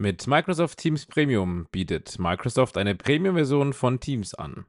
Mit 0.00 0.26
Microsoft 0.26 0.78
Teams 0.78 1.04
Premium 1.04 1.66
bietet 1.72 2.18
Microsoft 2.18 2.78
eine 2.78 2.94
Premium-Version 2.94 3.74
von 3.74 4.00
Teams 4.00 4.32
an. 4.34 4.64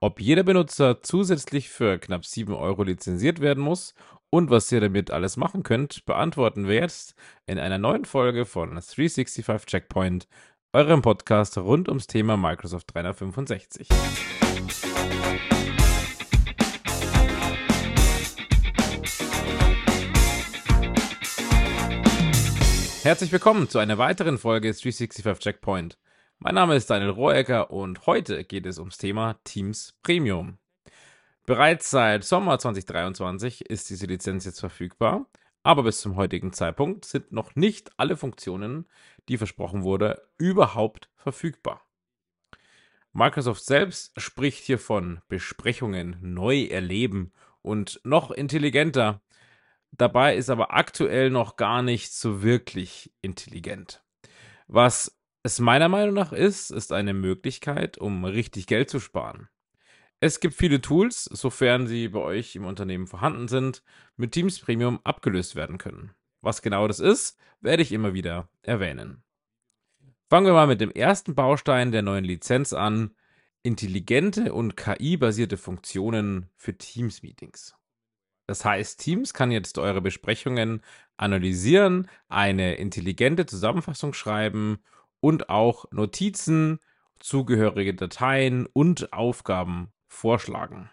Ob 0.00 0.20
jeder 0.20 0.42
Benutzer 0.42 1.00
zusätzlich 1.04 1.68
für 1.68 2.00
knapp 2.00 2.24
7 2.26 2.52
Euro 2.52 2.82
lizenziert 2.82 3.38
werden 3.40 3.62
muss 3.62 3.94
und 4.28 4.50
was 4.50 4.72
ihr 4.72 4.80
damit 4.80 5.12
alles 5.12 5.36
machen 5.36 5.62
könnt, 5.62 6.04
beantworten 6.04 6.66
wir 6.66 6.74
jetzt 6.74 7.14
in 7.46 7.60
einer 7.60 7.78
neuen 7.78 8.04
Folge 8.04 8.44
von 8.44 8.70
365 8.70 9.46
Checkpoint, 9.66 10.26
eurem 10.72 11.00
Podcast 11.00 11.56
rund 11.58 11.88
ums 11.88 12.08
Thema 12.08 12.36
Microsoft 12.36 12.92
365. 12.92 13.86
Herzlich 23.02 23.32
willkommen 23.32 23.68
zu 23.68 23.80
einer 23.80 23.98
weiteren 23.98 24.38
Folge 24.38 24.68
365 24.72 25.40
Checkpoint. 25.40 25.98
Mein 26.38 26.54
Name 26.54 26.76
ist 26.76 26.88
Daniel 26.88 27.10
Rohecker 27.10 27.72
und 27.72 28.06
heute 28.06 28.44
geht 28.44 28.64
es 28.64 28.78
ums 28.78 28.96
Thema 28.96 29.40
Teams 29.42 29.98
Premium. 30.04 30.58
Bereits 31.44 31.90
seit 31.90 32.22
Sommer 32.22 32.60
2023 32.60 33.68
ist 33.68 33.90
diese 33.90 34.06
Lizenz 34.06 34.44
jetzt 34.44 34.60
verfügbar, 34.60 35.26
aber 35.64 35.82
bis 35.82 36.00
zum 36.00 36.14
heutigen 36.14 36.52
Zeitpunkt 36.52 37.04
sind 37.04 37.32
noch 37.32 37.56
nicht 37.56 37.90
alle 37.96 38.16
Funktionen, 38.16 38.86
die 39.28 39.36
versprochen 39.36 39.82
wurde, 39.82 40.22
überhaupt 40.38 41.10
verfügbar. 41.16 41.82
Microsoft 43.12 43.64
selbst 43.64 44.12
spricht 44.16 44.62
hier 44.62 44.78
von 44.78 45.20
Besprechungen 45.26 46.18
neu 46.20 46.66
erleben 46.66 47.32
und 47.62 48.00
noch 48.04 48.30
intelligenter 48.30 49.20
Dabei 49.92 50.36
ist 50.36 50.50
aber 50.50 50.74
aktuell 50.74 51.30
noch 51.30 51.56
gar 51.56 51.82
nicht 51.82 52.12
so 52.12 52.42
wirklich 52.42 53.12
intelligent. 53.20 54.02
Was 54.66 55.18
es 55.42 55.60
meiner 55.60 55.88
Meinung 55.88 56.14
nach 56.14 56.32
ist, 56.32 56.70
ist 56.70 56.92
eine 56.92 57.14
Möglichkeit, 57.14 57.98
um 57.98 58.24
richtig 58.24 58.66
Geld 58.66 58.88
zu 58.88 59.00
sparen. 59.00 59.48
Es 60.20 60.40
gibt 60.40 60.54
viele 60.54 60.80
Tools, 60.80 61.24
sofern 61.24 61.86
sie 61.86 62.08
bei 62.08 62.20
euch 62.20 62.54
im 62.54 62.64
Unternehmen 62.64 63.06
vorhanden 63.06 63.48
sind, 63.48 63.82
mit 64.16 64.32
Teams 64.32 64.60
Premium 64.60 65.00
abgelöst 65.02 65.56
werden 65.56 65.78
können. 65.78 66.12
Was 66.40 66.62
genau 66.62 66.86
das 66.86 67.00
ist, 67.00 67.38
werde 67.60 67.82
ich 67.82 67.92
immer 67.92 68.14
wieder 68.14 68.48
erwähnen. 68.62 69.22
Fangen 70.30 70.46
wir 70.46 70.52
mal 70.52 70.68
mit 70.68 70.80
dem 70.80 70.92
ersten 70.92 71.34
Baustein 71.34 71.92
der 71.92 72.02
neuen 72.02 72.24
Lizenz 72.24 72.72
an. 72.72 73.14
Intelligente 73.64 74.52
und 74.54 74.76
KI-basierte 74.76 75.56
Funktionen 75.56 76.48
für 76.56 76.76
Teams-Meetings. 76.76 77.74
Das 78.46 78.64
heißt, 78.64 79.00
Teams 79.00 79.34
kann 79.34 79.50
jetzt 79.50 79.78
eure 79.78 80.00
Besprechungen 80.00 80.82
analysieren, 81.16 82.08
eine 82.28 82.74
intelligente 82.74 83.46
Zusammenfassung 83.46 84.14
schreiben 84.14 84.78
und 85.20 85.48
auch 85.48 85.86
Notizen, 85.92 86.80
zugehörige 87.20 87.94
Dateien 87.94 88.66
und 88.66 89.12
Aufgaben 89.12 89.92
vorschlagen. 90.08 90.90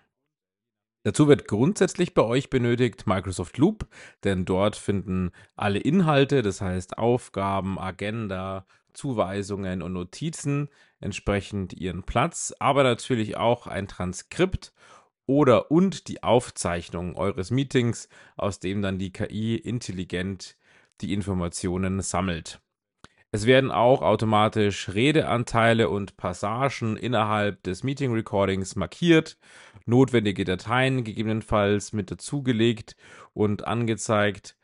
Dazu 1.03 1.27
wird 1.27 1.47
grundsätzlich 1.47 2.13
bei 2.13 2.21
euch 2.21 2.49
benötigt 2.49 3.07
Microsoft 3.07 3.57
Loop, 3.57 3.87
denn 4.23 4.45
dort 4.45 4.75
finden 4.75 5.31
alle 5.55 5.79
Inhalte, 5.79 6.41
das 6.41 6.61
heißt 6.61 6.97
Aufgaben, 6.97 7.79
Agenda, 7.79 8.65
Zuweisungen 8.93 9.81
und 9.81 9.93
Notizen 9.93 10.69
entsprechend 10.99 11.73
ihren 11.73 12.03
Platz, 12.03 12.53
aber 12.59 12.83
natürlich 12.83 13.37
auch 13.37 13.65
ein 13.65 13.87
Transkript 13.87 14.73
oder 15.29 15.69
und 15.69 16.07
die 16.07 16.23
Aufzeichnung 16.23 17.15
eures 17.15 17.51
Meetings, 17.51 18.09
aus 18.35 18.59
dem 18.59 18.81
dann 18.81 18.97
die 18.97 19.13
KI 19.13 19.57
intelligent 19.57 20.57
die 21.01 21.13
Informationen 21.13 22.01
sammelt. 22.01 22.59
Es 23.31 23.45
werden 23.45 23.69
auch 23.69 24.01
automatisch 24.01 24.89
Redeanteile 24.89 25.89
und 25.89 26.17
Passagen 26.17 26.97
innerhalb 26.97 27.61
des 27.61 27.83
Meeting 27.83 28.11
Recordings 28.11 28.75
markiert, 28.75 29.37
notwendige 29.85 30.45
Dateien 30.45 31.03
gegebenenfalls 31.03 31.93
mit 31.93 32.09
dazugelegt 32.09 32.95
und 33.35 33.67
angezeigt. 33.67 34.57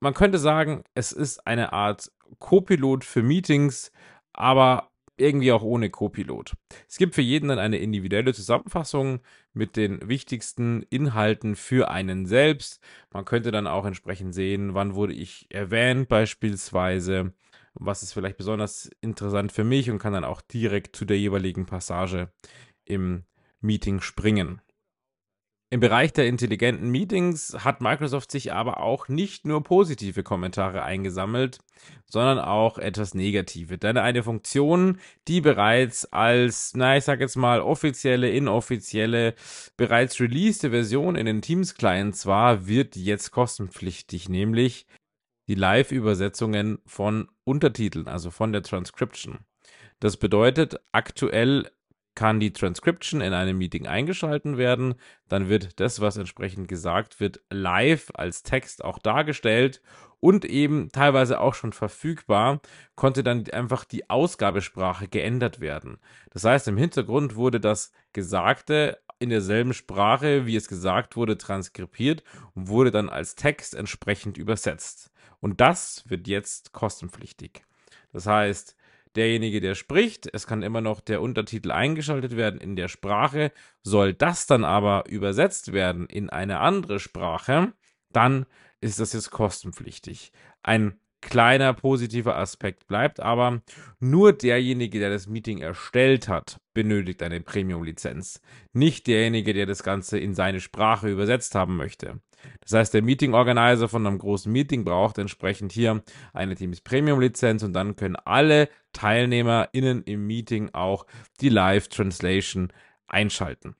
Man 0.00 0.12
könnte 0.12 0.36
sagen, 0.36 0.84
es 0.94 1.12
ist 1.12 1.46
eine 1.46 1.72
Art 1.72 2.12
Copilot 2.38 3.02
für 3.02 3.22
Meetings, 3.22 3.90
aber 4.34 4.91
irgendwie 5.16 5.52
auch 5.52 5.62
ohne 5.62 5.90
Copilot. 5.90 6.54
Es 6.88 6.96
gibt 6.96 7.14
für 7.14 7.22
jeden 7.22 7.48
dann 7.48 7.58
eine 7.58 7.78
individuelle 7.78 8.32
Zusammenfassung 8.32 9.20
mit 9.52 9.76
den 9.76 10.08
wichtigsten 10.08 10.82
Inhalten 10.90 11.54
für 11.54 11.90
einen 11.90 12.26
selbst. 12.26 12.80
Man 13.12 13.24
könnte 13.24 13.50
dann 13.50 13.66
auch 13.66 13.84
entsprechend 13.84 14.34
sehen, 14.34 14.74
wann 14.74 14.94
wurde 14.94 15.12
ich 15.12 15.46
erwähnt 15.50 16.08
beispielsweise, 16.08 17.34
was 17.74 18.02
ist 18.02 18.12
vielleicht 18.12 18.36
besonders 18.36 18.90
interessant 19.00 19.52
für 19.52 19.64
mich 19.64 19.90
und 19.90 19.98
kann 19.98 20.12
dann 20.12 20.24
auch 20.24 20.40
direkt 20.40 20.96
zu 20.96 21.04
der 21.04 21.18
jeweiligen 21.18 21.66
Passage 21.66 22.32
im 22.84 23.24
Meeting 23.60 24.00
springen. 24.00 24.60
Im 25.72 25.80
Bereich 25.80 26.12
der 26.12 26.26
intelligenten 26.26 26.90
Meetings 26.90 27.56
hat 27.60 27.80
Microsoft 27.80 28.30
sich 28.30 28.52
aber 28.52 28.80
auch 28.80 29.08
nicht 29.08 29.46
nur 29.46 29.62
positive 29.62 30.22
Kommentare 30.22 30.82
eingesammelt, 30.82 31.60
sondern 32.04 32.38
auch 32.38 32.76
etwas 32.76 33.14
negative. 33.14 33.78
Denn 33.78 33.96
eine 33.96 34.22
Funktion, 34.22 34.98
die 35.28 35.40
bereits 35.40 36.04
als, 36.12 36.74
na, 36.74 36.98
ich 36.98 37.04
sag 37.04 37.20
jetzt 37.20 37.36
mal, 37.36 37.62
offizielle, 37.62 38.28
inoffizielle, 38.28 39.34
bereits 39.78 40.20
released 40.20 40.60
Version 40.60 41.16
in 41.16 41.24
den 41.24 41.40
Teams-Clients 41.40 42.26
war, 42.26 42.66
wird 42.66 42.94
jetzt 42.94 43.30
kostenpflichtig, 43.30 44.28
nämlich 44.28 44.84
die 45.48 45.54
Live-Übersetzungen 45.54 46.80
von 46.84 47.30
Untertiteln, 47.44 48.08
also 48.08 48.30
von 48.30 48.52
der 48.52 48.62
Transcription. 48.62 49.38
Das 50.00 50.18
bedeutet, 50.18 50.80
aktuell 50.92 51.70
kann 52.14 52.40
die 52.40 52.52
Transcription 52.52 53.20
in 53.20 53.32
einem 53.32 53.58
Meeting 53.58 53.86
eingeschalten 53.86 54.58
werden. 54.58 54.94
Dann 55.28 55.48
wird 55.48 55.80
das, 55.80 56.00
was 56.00 56.16
entsprechend 56.16 56.68
gesagt 56.68 57.20
wird, 57.20 57.40
live 57.50 58.10
als 58.14 58.42
Text 58.42 58.84
auch 58.84 58.98
dargestellt 58.98 59.82
und 60.20 60.44
eben 60.44 60.92
teilweise 60.92 61.40
auch 61.40 61.54
schon 61.54 61.72
verfügbar, 61.72 62.60
konnte 62.94 63.24
dann 63.24 63.48
einfach 63.50 63.84
die 63.84 64.08
Ausgabesprache 64.08 65.08
geändert 65.08 65.60
werden. 65.60 65.98
Das 66.30 66.44
heißt, 66.44 66.68
im 66.68 66.76
Hintergrund 66.76 67.34
wurde 67.34 67.58
das 67.58 67.92
Gesagte 68.12 68.98
in 69.18 69.30
derselben 69.30 69.72
Sprache, 69.72 70.46
wie 70.46 70.56
es 70.56 70.68
gesagt 70.68 71.16
wurde, 71.16 71.38
transkribiert 71.38 72.22
und 72.54 72.68
wurde 72.68 72.90
dann 72.90 73.08
als 73.08 73.34
Text 73.34 73.74
entsprechend 73.74 74.36
übersetzt. 74.36 75.12
Und 75.40 75.60
das 75.60 76.04
wird 76.08 76.28
jetzt 76.28 76.72
kostenpflichtig. 76.72 77.64
Das 78.12 78.26
heißt, 78.26 78.76
derjenige, 79.16 79.60
der 79.60 79.74
spricht. 79.74 80.28
Es 80.32 80.46
kann 80.46 80.62
immer 80.62 80.80
noch 80.80 81.00
der 81.00 81.20
Untertitel 81.20 81.70
eingeschaltet 81.70 82.36
werden 82.36 82.60
in 82.60 82.76
der 82.76 82.88
Sprache. 82.88 83.52
Soll 83.82 84.14
das 84.14 84.46
dann 84.46 84.64
aber 84.64 85.04
übersetzt 85.08 85.72
werden 85.72 86.06
in 86.06 86.30
eine 86.30 86.60
andere 86.60 87.00
Sprache, 87.00 87.72
dann 88.12 88.46
ist 88.80 89.00
das 89.00 89.12
jetzt 89.12 89.30
kostenpflichtig. 89.30 90.32
Ein 90.62 90.98
kleiner 91.20 91.72
positiver 91.72 92.36
Aspekt 92.36 92.86
bleibt 92.88 93.20
aber, 93.20 93.62
nur 94.00 94.32
derjenige, 94.32 94.98
der 94.98 95.10
das 95.10 95.28
Meeting 95.28 95.58
erstellt 95.58 96.28
hat, 96.28 96.60
benötigt 96.74 97.22
eine 97.22 97.40
Premium-Lizenz. 97.40 98.42
Nicht 98.72 99.06
derjenige, 99.06 99.54
der 99.54 99.66
das 99.66 99.82
Ganze 99.82 100.18
in 100.18 100.34
seine 100.34 100.60
Sprache 100.60 101.08
übersetzt 101.08 101.54
haben 101.54 101.76
möchte. 101.76 102.20
Das 102.60 102.72
heißt, 102.72 102.94
der 102.94 103.02
Meeting 103.02 103.34
Organizer 103.34 103.88
von 103.88 104.06
einem 104.06 104.18
großen 104.18 104.50
Meeting 104.50 104.84
braucht 104.84 105.18
entsprechend 105.18 105.72
hier 105.72 106.02
eine 106.32 106.54
Teams 106.54 106.80
Premium 106.80 107.20
Lizenz 107.20 107.62
und 107.62 107.72
dann 107.72 107.96
können 107.96 108.16
alle 108.16 108.68
TeilnehmerInnen 108.92 110.02
im 110.04 110.26
Meeting 110.26 110.70
auch 110.72 111.06
die 111.40 111.48
Live 111.48 111.88
Translation 111.88 112.72
einschalten. 113.06 113.76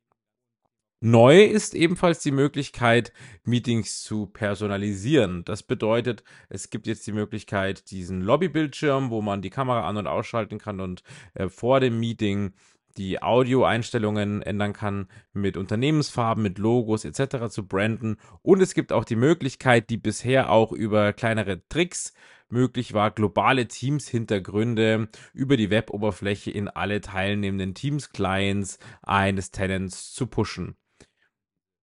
Neu 1.05 1.43
ist 1.43 1.75
ebenfalls 1.75 2.21
die 2.21 2.31
Möglichkeit, 2.31 3.13
Meetings 3.43 4.05
zu 4.05 4.27
personalisieren. 4.27 5.45
Das 5.45 5.65
bedeutet, 5.65 6.23
es 6.49 6.71
gibt 6.71 6.87
jetzt 6.87 7.05
die 7.09 7.13
Möglichkeit, 7.13 7.91
diesen 7.91 8.21
Lobbybildschirm, 8.21 9.11
wo 9.11 9.21
man 9.21 9.43
die 9.43 9.51
Kamera 9.51 9.89
an- 9.89 9.97
und 9.97 10.07
ausschalten 10.07 10.59
kann 10.59 10.79
und 10.79 11.03
äh, 11.35 11.49
vor 11.49 11.81
dem 11.81 11.99
Meeting 11.99 12.53
die 12.97 13.23
Audioeinstellungen 13.23 14.43
ändern 14.43 14.73
kann, 14.73 15.09
mit 15.33 15.57
Unternehmensfarben, 15.57 16.43
mit 16.43 16.59
Logos 16.59 17.05
etc. 17.05 17.49
zu 17.51 17.67
branden. 17.67 18.17
Und 18.43 18.61
es 18.61 18.75
gibt 18.75 18.93
auch 18.93 19.05
die 19.05 19.17
Möglichkeit, 19.17 19.91
die 19.91 19.97
bisher 19.97 20.51
auch 20.51 20.73
über 20.73 21.13
kleinere 21.13 21.67
Tricks 21.69 22.13
möglich 22.53 22.93
war, 22.93 23.11
globale 23.11 23.67
Teams-Hintergründe 23.67 25.09
über 25.33 25.57
die 25.57 25.71
Web-Oberfläche 25.71 26.51
in 26.51 26.69
alle 26.69 27.01
teilnehmenden 27.01 27.75
Teams-Clients 27.75 28.79
eines 29.03 29.51
Tenants 29.51 30.13
zu 30.13 30.27
pushen. 30.27 30.77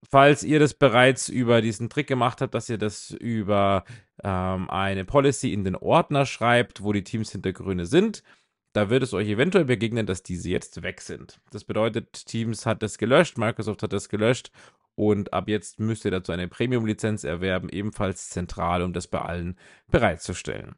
Falls 0.10 0.44
ihr 0.44 0.60
das 0.60 0.74
bereits 0.74 1.28
über 1.28 1.62
diesen 1.62 1.90
Trick 1.90 2.08
gemacht 2.08 2.42
habt, 2.42 2.54
dass 2.54 2.70
ihr 2.70 2.78
das 2.78 3.12
über 3.12 3.84
ähm, 4.24 4.70
eine 4.70 5.04
Policy 5.06 5.52
in 5.54 5.64
den 5.64 5.76
Ordner 5.76 6.26
schreibt, 6.26 6.84
wo 6.84 6.94
die 6.94 7.04
Teams-Hintergründe 7.04 7.86
sind, 7.86 8.24
da 8.74 8.90
wird 8.90 9.04
es 9.04 9.14
euch 9.14 9.28
eventuell 9.28 9.66
begegnen, 9.66 10.06
dass 10.06 10.24
diese 10.24 10.50
jetzt 10.50 10.84
weg 10.84 11.02
sind. 11.02 11.40
Das 11.52 11.64
bedeutet, 11.64 12.26
Teams 12.26 12.66
hat 12.66 12.84
das 12.84 12.98
gelöscht, 12.98 13.38
Microsoft 13.38 13.84
hat 13.84 13.94
das 13.94 14.10
gelöscht 14.10 14.52
und 14.96 15.34
ab 15.34 15.48
jetzt 15.48 15.80
müsst 15.80 16.06
ihr 16.06 16.12
dazu 16.12 16.32
eine 16.32 16.48
Premium-Lizenz 16.48 17.24
erwerben, 17.24 17.70
ebenfalls 17.70 18.30
zentral, 18.30 18.82
um 18.84 18.94
das 18.94 19.08
bei 19.08 19.22
allen 19.22 19.58
bereitzustellen. 19.90 20.76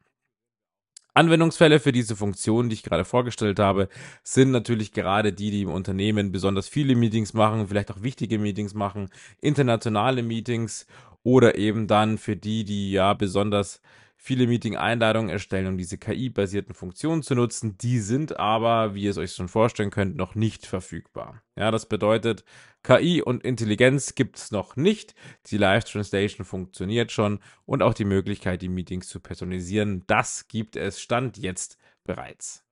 Anwendungsfälle 1.14 1.78
für 1.78 1.92
diese 1.92 2.16
Funktion, 2.16 2.70
die 2.70 2.74
ich 2.74 2.82
gerade 2.82 3.04
vorgestellt 3.04 3.58
habe, 3.58 3.88
sind 4.22 4.50
natürlich 4.50 4.92
gerade 4.92 5.32
die, 5.32 5.50
die 5.50 5.62
im 5.62 5.70
Unternehmen 5.70 6.32
besonders 6.32 6.68
viele 6.68 6.94
Meetings 6.94 7.34
machen, 7.34 7.68
vielleicht 7.68 7.90
auch 7.90 8.02
wichtige 8.02 8.38
Meetings 8.38 8.72
machen, 8.72 9.10
internationale 9.40 10.22
Meetings 10.22 10.86
oder 11.22 11.58
eben 11.58 11.86
dann 11.86 12.16
für 12.16 12.36
die, 12.36 12.64
die 12.64 12.92
ja 12.92 13.12
besonders 13.12 13.82
viele 14.24 14.46
Meeting-Einladungen 14.46 15.30
erstellen, 15.30 15.66
um 15.66 15.76
diese 15.76 15.98
KI-basierten 15.98 16.74
Funktionen 16.74 17.24
zu 17.24 17.34
nutzen. 17.34 17.76
Die 17.78 17.98
sind 17.98 18.38
aber, 18.38 18.94
wie 18.94 19.02
ihr 19.02 19.10
es 19.10 19.18
euch 19.18 19.34
schon 19.34 19.48
vorstellen 19.48 19.90
könnt, 19.90 20.14
noch 20.14 20.36
nicht 20.36 20.64
verfügbar. 20.64 21.42
Ja, 21.58 21.72
das 21.72 21.86
bedeutet, 21.86 22.44
KI 22.84 23.20
und 23.20 23.42
Intelligenz 23.42 24.14
gibt 24.14 24.36
es 24.36 24.52
noch 24.52 24.76
nicht. 24.76 25.16
Die 25.46 25.58
Live 25.58 25.84
Translation 25.84 26.46
funktioniert 26.46 27.10
schon 27.10 27.40
und 27.66 27.82
auch 27.82 27.94
die 27.94 28.04
Möglichkeit, 28.04 28.62
die 28.62 28.68
Meetings 28.68 29.08
zu 29.08 29.18
personalisieren, 29.18 30.04
das 30.06 30.46
gibt 30.46 30.76
es 30.76 31.00
Stand 31.00 31.36
jetzt 31.36 31.76
bereits. 32.04 32.64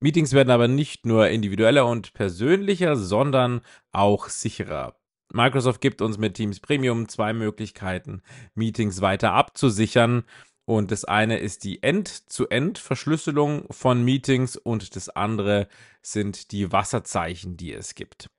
Meetings 0.00 0.32
werden 0.32 0.50
aber 0.50 0.66
nicht 0.66 1.04
nur 1.04 1.28
individueller 1.28 1.86
und 1.86 2.14
persönlicher, 2.14 2.96
sondern 2.96 3.60
auch 3.92 4.30
sicherer. 4.30 4.96
Microsoft 5.32 5.80
gibt 5.80 6.02
uns 6.02 6.18
mit 6.18 6.34
Teams 6.34 6.58
Premium 6.58 7.08
zwei 7.08 7.32
Möglichkeiten, 7.32 8.22
Meetings 8.54 9.00
weiter 9.00 9.32
abzusichern 9.32 10.24
und 10.70 10.92
das 10.92 11.04
eine 11.04 11.38
ist 11.38 11.64
die 11.64 11.82
End-zu-End-Verschlüsselung 11.82 13.64
von 13.72 14.04
Meetings 14.04 14.54
und 14.54 14.94
das 14.94 15.08
andere 15.08 15.66
sind 16.00 16.52
die 16.52 16.70
Wasserzeichen, 16.70 17.56
die 17.56 17.72
es 17.74 17.96
gibt. 17.96 18.30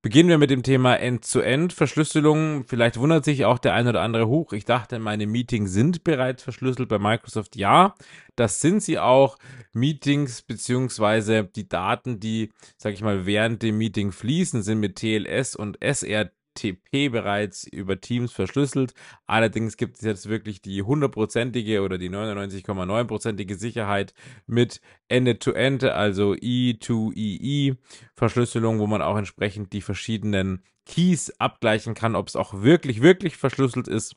Beginnen 0.00 0.28
wir 0.28 0.38
mit 0.38 0.50
dem 0.50 0.62
Thema 0.62 0.94
End-zu-End-Verschlüsselung. 0.94 2.62
Vielleicht 2.68 2.96
wundert 3.00 3.24
sich 3.24 3.44
auch 3.44 3.58
der 3.58 3.74
ein 3.74 3.88
oder 3.88 4.02
andere 4.02 4.28
hoch. 4.28 4.52
Ich 4.52 4.64
dachte, 4.64 5.00
meine 5.00 5.26
Meetings 5.26 5.72
sind 5.72 6.04
bereits 6.04 6.44
verschlüsselt 6.44 6.88
bei 6.88 7.00
Microsoft. 7.00 7.56
Ja, 7.56 7.96
das 8.36 8.60
sind 8.60 8.80
sie 8.80 9.00
auch. 9.00 9.36
Meetings 9.72 10.42
beziehungsweise 10.42 11.42
die 11.42 11.68
Daten, 11.68 12.20
die, 12.20 12.52
sag 12.76 12.92
ich 12.92 13.02
mal, 13.02 13.26
während 13.26 13.64
dem 13.64 13.78
Meeting 13.78 14.12
fließen, 14.12 14.62
sind 14.62 14.78
mit 14.78 14.94
TLS 14.94 15.56
und 15.56 15.76
SRT 15.82 16.30
TP 16.54 17.08
bereits 17.08 17.64
über 17.66 18.00
Teams 18.00 18.32
verschlüsselt. 18.32 18.94
Allerdings 19.26 19.76
gibt 19.76 19.96
es 19.96 20.02
jetzt 20.02 20.28
wirklich 20.28 20.62
die 20.62 20.82
hundertprozentige 20.82 21.82
oder 21.82 21.98
die 21.98 22.10
99,9%ige 22.10 23.56
Sicherheit 23.56 24.14
mit 24.46 24.80
End-to-End, 25.08 25.84
also 25.84 26.32
E2EE 26.32 27.76
Verschlüsselung, 28.14 28.78
wo 28.78 28.86
man 28.86 29.02
auch 29.02 29.16
entsprechend 29.16 29.72
die 29.72 29.82
verschiedenen 29.82 30.62
Keys 30.86 31.32
abgleichen 31.38 31.94
kann, 31.94 32.14
ob 32.14 32.28
es 32.28 32.36
auch 32.36 32.62
wirklich, 32.62 33.02
wirklich 33.02 33.36
verschlüsselt 33.36 33.88
ist. 33.88 34.16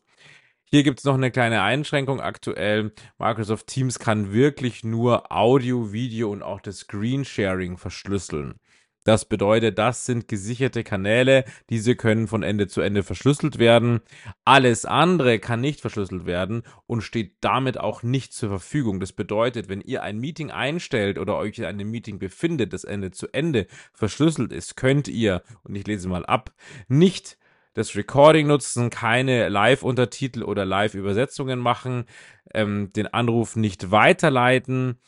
Hier 0.69 0.83
gibt 0.83 1.00
es 1.00 1.06
noch 1.06 1.13
eine 1.13 1.31
kleine 1.31 1.62
Einschränkung 1.62 2.19
aktuell. 2.19 2.92
Microsoft 3.18 3.68
Teams 3.68 4.00
kann 4.00 4.33
wirklich 4.33 4.83
nur 4.83 5.31
Audio, 5.31 5.94
Video 5.94 6.30
und 6.30 6.44
auch 6.44 6.60
das 6.60 6.80
Screen 6.80 7.24
Sharing 7.24 7.78
verschlüsseln. 7.78 8.60
Das 9.07 9.24
bedeutet, 9.24 9.77
das 9.77 10.06
sind 10.06 10.27
gesicherte 10.27 10.83
Kanäle, 10.83 11.45
diese 11.69 11.95
können 11.95 12.27
von 12.27 12.44
Ende 12.44 12.68
zu 12.68 12.81
Ende 12.81 13.04
verschlüsselt 13.04 13.57
werden. 13.57 14.01
Alles 14.44 14.83
andere 14.83 15.39
kann 15.39 15.62
nicht 15.62 15.80
verschlüsselt 15.80 16.25
werden 16.25 16.63
und 16.88 17.00
steht 17.00 17.38
damit 17.39 17.80
auch 17.80 18.04
nicht 18.04 18.33
zur 18.33 18.50
Verfügung. 18.50 19.00
Das 19.00 19.13
bedeutet, 19.13 19.69
wenn 19.69 19.80
ihr 19.80 20.04
ein 20.04 20.18
Meeting 20.18 20.51
einstellt 20.51 21.19
oder 21.19 21.38
euch 21.38 21.57
in 21.57 21.63
einem 21.63 21.89
Meeting 21.89 22.19
befindet, 22.19 22.74
das 22.74 22.83
Ende 22.83 23.12
zu 23.12 23.30
Ende 23.31 23.68
verschlüsselt 23.94 24.51
ist, 24.51 24.75
könnt 24.75 25.07
ihr, 25.07 25.42
und 25.63 25.75
ich 25.75 25.88
lese 25.88 26.09
mal 26.09 26.25
ab, 26.25 26.51
nicht 26.89 27.38
das 27.75 27.95
Recording 27.95 28.48
nutzen, 28.48 28.89
keine 28.89 29.48
Live-Untertitel 29.48 30.44
oder 30.44 30.65
Live-Übersetzungen 30.65 31.59
machen, 31.59 32.07
ähm, 32.54 32.92
den 32.92 33.07
Anruf 33.07 33.56
nicht 33.56 33.89
weiterleiten, 33.89 35.00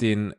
den 0.00 0.34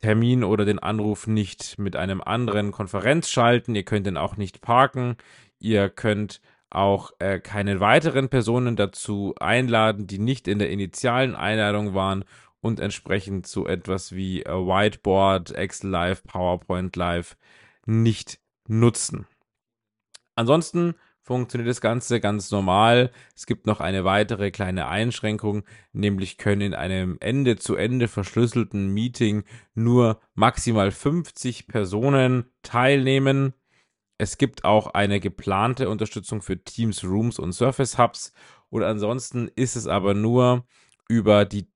Termin 0.00 0.44
oder 0.44 0.64
den 0.64 0.78
Anruf 0.78 1.26
nicht 1.26 1.78
mit 1.78 1.96
einem 1.96 2.20
anderen 2.20 2.72
Konferenz 2.72 3.30
schalten. 3.30 3.74
Ihr 3.74 3.84
könnt 3.84 4.06
den 4.06 4.16
auch 4.16 4.36
nicht 4.36 4.60
parken. 4.60 5.16
Ihr 5.58 5.88
könnt 5.88 6.40
auch 6.70 7.12
äh, 7.18 7.38
keine 7.40 7.80
weiteren 7.80 8.28
Personen 8.28 8.76
dazu 8.76 9.34
einladen, 9.40 10.06
die 10.06 10.18
nicht 10.18 10.48
in 10.48 10.58
der 10.58 10.70
initialen 10.70 11.34
Einladung 11.34 11.94
waren 11.94 12.24
und 12.60 12.80
entsprechend 12.80 13.46
so 13.46 13.66
etwas 13.66 14.12
wie 14.12 14.42
äh, 14.42 14.50
Whiteboard, 14.50 15.52
Excel 15.52 15.90
Live, 15.90 16.24
PowerPoint 16.24 16.94
Live 16.96 17.36
nicht 17.86 18.40
nutzen. 18.68 19.26
Ansonsten 20.34 20.94
funktioniert 21.26 21.68
das 21.68 21.80
Ganze 21.80 22.20
ganz 22.20 22.52
normal. 22.52 23.10
Es 23.34 23.46
gibt 23.46 23.66
noch 23.66 23.80
eine 23.80 24.04
weitere 24.04 24.52
kleine 24.52 24.86
Einschränkung, 24.86 25.64
nämlich 25.92 26.38
können 26.38 26.60
in 26.60 26.74
einem 26.74 27.16
Ende 27.18 27.56
zu 27.56 27.74
Ende 27.74 28.06
verschlüsselten 28.06 28.94
Meeting 28.94 29.42
nur 29.74 30.20
maximal 30.34 30.92
50 30.92 31.66
Personen 31.66 32.44
teilnehmen. 32.62 33.54
Es 34.18 34.38
gibt 34.38 34.64
auch 34.64 34.94
eine 34.94 35.18
geplante 35.18 35.90
Unterstützung 35.90 36.42
für 36.42 36.62
Teams, 36.62 37.02
Rooms 37.02 37.40
und 37.40 37.52
Surface 37.52 37.98
Hubs 37.98 38.32
und 38.70 38.84
ansonsten 38.84 39.48
ist 39.56 39.74
es 39.74 39.88
aber 39.88 40.14
nur 40.14 40.64
über 41.08 41.44
die 41.44 41.66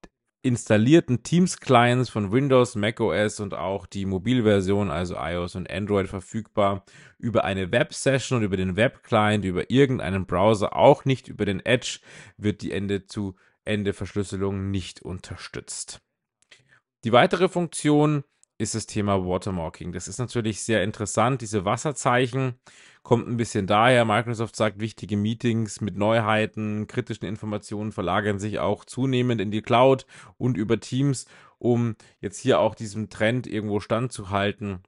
installierten 0.42 1.22
Teams-Clients 1.22 2.08
von 2.08 2.32
Windows, 2.32 2.74
macOS 2.74 3.40
und 3.40 3.54
auch 3.54 3.86
die 3.86 4.06
Mobilversion, 4.06 4.90
also 4.90 5.16
iOS 5.16 5.54
und 5.54 5.70
Android, 5.70 6.08
verfügbar 6.08 6.84
über 7.18 7.44
eine 7.44 7.70
Web-Session 7.70 8.38
und 8.38 8.44
über 8.44 8.56
den 8.56 8.76
Web-Client, 8.76 9.44
über 9.44 9.70
irgendeinen 9.70 10.26
Browser, 10.26 10.74
auch 10.74 11.04
nicht 11.04 11.28
über 11.28 11.44
den 11.44 11.64
Edge, 11.64 12.00
wird 12.38 12.62
die 12.62 12.72
Ende-zu-Ende-Verschlüsselung 12.72 14.70
nicht 14.70 15.02
unterstützt. 15.02 16.00
Die 17.04 17.12
weitere 17.12 17.48
Funktion 17.48 18.24
ist 18.58 18.74
das 18.74 18.86
Thema 18.86 19.24
Watermarking. 19.24 19.92
Das 19.92 20.06
ist 20.06 20.18
natürlich 20.18 20.62
sehr 20.62 20.84
interessant. 20.84 21.40
Diese 21.40 21.64
Wasserzeichen 21.64 22.60
kommt 23.02 23.28
ein 23.28 23.36
bisschen 23.36 23.66
daher. 23.66 24.04
Microsoft 24.04 24.56
sagt, 24.56 24.80
wichtige 24.80 25.16
Meetings 25.16 25.80
mit 25.80 25.96
Neuheiten, 25.96 26.86
kritischen 26.86 27.26
Informationen 27.26 27.92
verlagern 27.92 28.38
sich 28.38 28.58
auch 28.58 28.84
zunehmend 28.84 29.40
in 29.40 29.50
die 29.50 29.62
Cloud 29.62 30.06
und 30.36 30.56
über 30.56 30.80
Teams, 30.80 31.26
um 31.58 31.96
jetzt 32.20 32.38
hier 32.38 32.60
auch 32.60 32.74
diesem 32.74 33.10
Trend 33.10 33.46
irgendwo 33.46 33.80
standzuhalten 33.80 34.82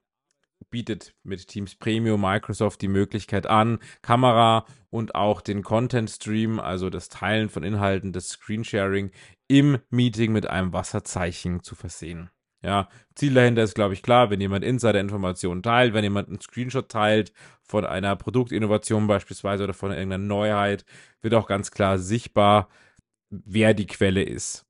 bietet 0.73 1.13
mit 1.23 1.47
Teams 1.47 1.75
Premium 1.75 2.19
Microsoft 2.19 2.81
die 2.81 2.87
Möglichkeit 2.87 3.45
an, 3.45 3.77
Kamera 4.01 4.65
und 4.89 5.13
auch 5.13 5.41
den 5.41 5.61
Content 5.61 6.09
Stream, 6.09 6.59
also 6.59 6.89
das 6.89 7.09
Teilen 7.09 7.49
von 7.49 7.63
Inhalten, 7.63 8.11
das 8.11 8.29
Screensharing 8.29 9.11
im 9.47 9.77
Meeting 9.91 10.31
mit 10.31 10.47
einem 10.47 10.73
Wasserzeichen 10.73 11.61
zu 11.61 11.75
versehen. 11.75 12.31
Ja, 12.63 12.87
Ziel 13.15 13.33
dahinter 13.33 13.63
ist, 13.63 13.75
glaube 13.75 13.93
ich, 13.93 14.01
klar, 14.01 14.29
wenn 14.29 14.39
jemand 14.39 14.63
Insider-Informationen 14.63 15.61
teilt, 15.63 15.93
wenn 15.93 16.03
jemand 16.03 16.29
einen 16.29 16.39
Screenshot 16.39 16.89
teilt 16.89 17.33
von 17.61 17.85
einer 17.85 18.15
Produktinnovation 18.15 19.07
beispielsweise 19.07 19.65
oder 19.65 19.73
von 19.73 19.91
irgendeiner 19.91 20.23
Neuheit, 20.23 20.85
wird 21.21 21.33
auch 21.33 21.47
ganz 21.47 21.71
klar 21.71 21.97
sichtbar, 21.99 22.69
wer 23.29 23.73
die 23.73 23.87
Quelle 23.87 24.23
ist. 24.23 24.65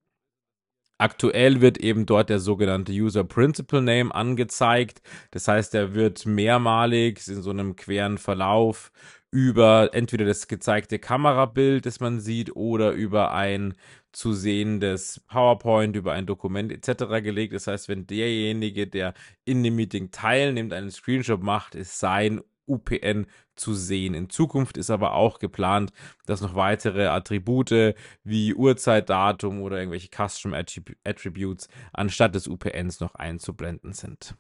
Aktuell 1.00 1.62
wird 1.62 1.80
eben 1.80 2.06
dort 2.06 2.30
der 2.30 2.40
sogenannte 2.40 2.92
User 2.94 3.24
Principal 3.24 3.82
Name 3.82 4.14
angezeigt. 4.14 5.02
Das 5.32 5.48
heißt, 5.48 5.76
er 5.76 5.94
wird 5.94 6.26
mehrmalig 6.26 7.28
in 7.28 7.42
so 7.42 7.50
einem 7.50 7.76
queren 7.76 8.18
Verlauf 8.18 8.92
über 9.34 9.90
entweder 9.94 10.26
das 10.26 10.48
gezeigte 10.48 11.00
Kamerabild, 11.00 11.88
das 11.88 12.00
man 12.00 12.20
sieht, 12.20 12.56
oder 12.56 12.92
über 12.92 13.34
ein 13.34 13.74
zu 14.12 14.32
sehendes 14.32 15.22
PowerPoint, 15.28 15.96
über 15.96 16.14
ein 16.14 16.28
Dokument 16.28 16.72
etc. 16.72 17.24
gelegt. 17.24 17.54
Das 17.54 17.66
heißt, 17.66 17.90
wenn 17.90 18.06
derjenige, 18.06 18.86
der 18.86 19.16
in 19.44 19.64
dem 19.64 19.76
Meeting 19.76 20.12
teilnimmt, 20.12 20.72
einen 20.72 20.92
Screenshot 20.92 21.42
macht, 21.42 21.74
ist 21.74 22.00
sein 22.00 22.42
UPN 22.68 23.26
zu 23.56 23.74
sehen. 23.74 24.14
In 24.14 24.30
Zukunft 24.30 24.78
ist 24.78 24.92
aber 24.92 25.16
auch 25.16 25.40
geplant, 25.40 25.92
dass 26.28 26.42
noch 26.42 26.54
weitere 26.54 27.08
Attribute 27.08 27.96
wie 28.24 28.54
Uhrzeitdatum 28.54 29.62
oder 29.64 29.80
irgendwelche 29.80 30.10
Custom 30.10 30.54
Attributes 30.54 31.70
anstatt 31.92 32.36
des 32.36 32.48
UPNs 32.48 33.00
noch 33.00 33.16
einzublenden 33.16 33.94
sind. 33.94 34.36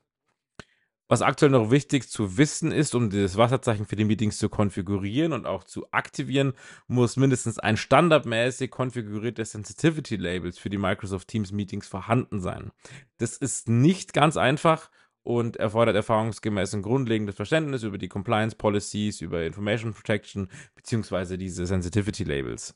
Was 1.13 1.21
aktuell 1.21 1.51
noch 1.51 1.69
wichtig 1.69 2.09
zu 2.09 2.39
wissen 2.39 2.71
ist, 2.71 2.95
um 2.95 3.11
das 3.11 3.37
Wasserzeichen 3.37 3.85
für 3.85 3.95
die 3.95 4.03
Meetings 4.03 4.39
zu 4.39 4.49
konfigurieren 4.49 5.31
und 5.31 5.45
auch 5.45 5.63
zu 5.63 5.85
aktivieren, 5.91 6.53
muss 6.87 7.17
mindestens 7.17 7.59
ein 7.59 7.77
standardmäßig 7.77 8.71
konfiguriertes 8.71 9.51
Sensitivity 9.51 10.15
Labels 10.15 10.57
für 10.57 10.71
die 10.71 10.79
Microsoft 10.79 11.27
Teams 11.27 11.51
Meetings 11.51 11.85
vorhanden 11.85 12.41
sein. 12.41 12.71
Das 13.19 13.37
ist 13.37 13.69
nicht 13.69 14.13
ganz 14.13 14.37
einfach 14.37 14.89
und 15.21 15.57
erfordert 15.57 15.95
erfahrungsgemäß 15.95 16.73
ein 16.73 16.81
grundlegendes 16.81 17.35
Verständnis 17.35 17.83
über 17.83 17.99
die 17.99 18.09
Compliance 18.09 18.55
Policies, 18.55 19.21
über 19.21 19.43
Information 19.43 19.93
Protection 19.93 20.49
beziehungsweise 20.73 21.37
diese 21.37 21.67
Sensitivity 21.67 22.23
Labels. 22.23 22.73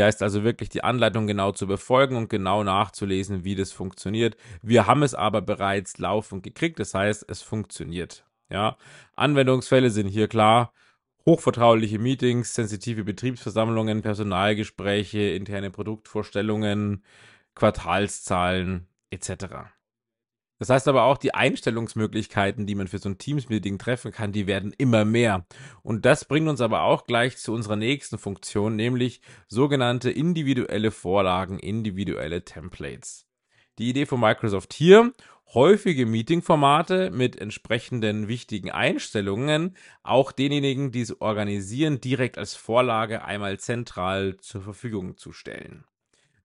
Hier 0.00 0.06
heißt 0.06 0.22
also 0.22 0.44
wirklich 0.44 0.70
die 0.70 0.82
Anleitung 0.82 1.26
genau 1.26 1.52
zu 1.52 1.66
befolgen 1.66 2.16
und 2.16 2.30
genau 2.30 2.64
nachzulesen, 2.64 3.44
wie 3.44 3.54
das 3.54 3.70
funktioniert. 3.70 4.34
Wir 4.62 4.86
haben 4.86 5.02
es 5.02 5.14
aber 5.14 5.42
bereits 5.42 5.98
laufend 5.98 6.42
gekriegt, 6.42 6.80
das 6.80 6.94
heißt, 6.94 7.26
es 7.28 7.42
funktioniert. 7.42 8.24
Ja, 8.48 8.78
Anwendungsfälle 9.14 9.90
sind 9.90 10.08
hier 10.08 10.26
klar. 10.26 10.72
Hochvertrauliche 11.26 11.98
Meetings, 11.98 12.54
sensitive 12.54 13.04
Betriebsversammlungen, 13.04 14.00
Personalgespräche, 14.00 15.18
interne 15.18 15.70
Produktvorstellungen, 15.70 17.04
Quartalszahlen 17.54 18.88
etc. 19.10 19.68
Das 20.60 20.68
heißt 20.68 20.88
aber 20.88 21.04
auch, 21.04 21.16
die 21.16 21.32
Einstellungsmöglichkeiten, 21.32 22.66
die 22.66 22.74
man 22.74 22.86
für 22.86 22.98
so 22.98 23.08
ein 23.08 23.16
Teams-Meeting 23.16 23.78
treffen 23.78 24.12
kann, 24.12 24.30
die 24.30 24.46
werden 24.46 24.74
immer 24.76 25.06
mehr. 25.06 25.46
Und 25.82 26.04
das 26.04 26.26
bringt 26.26 26.50
uns 26.50 26.60
aber 26.60 26.82
auch 26.82 27.06
gleich 27.06 27.38
zu 27.38 27.54
unserer 27.54 27.76
nächsten 27.76 28.18
Funktion, 28.18 28.76
nämlich 28.76 29.22
sogenannte 29.48 30.10
individuelle 30.10 30.90
Vorlagen, 30.90 31.58
individuelle 31.58 32.44
Templates. 32.44 33.26
Die 33.78 33.88
Idee 33.88 34.04
von 34.04 34.20
Microsoft 34.20 34.74
hier, 34.74 35.14
häufige 35.54 36.04
Meeting-Formate 36.04 37.10
mit 37.10 37.40
entsprechenden 37.40 38.28
wichtigen 38.28 38.70
Einstellungen, 38.70 39.78
auch 40.02 40.30
denjenigen, 40.30 40.92
die 40.92 41.06
sie 41.06 41.18
organisieren, 41.22 42.02
direkt 42.02 42.36
als 42.36 42.54
Vorlage 42.54 43.24
einmal 43.24 43.58
zentral 43.58 44.36
zur 44.36 44.60
Verfügung 44.60 45.16
zu 45.16 45.32
stellen. 45.32 45.84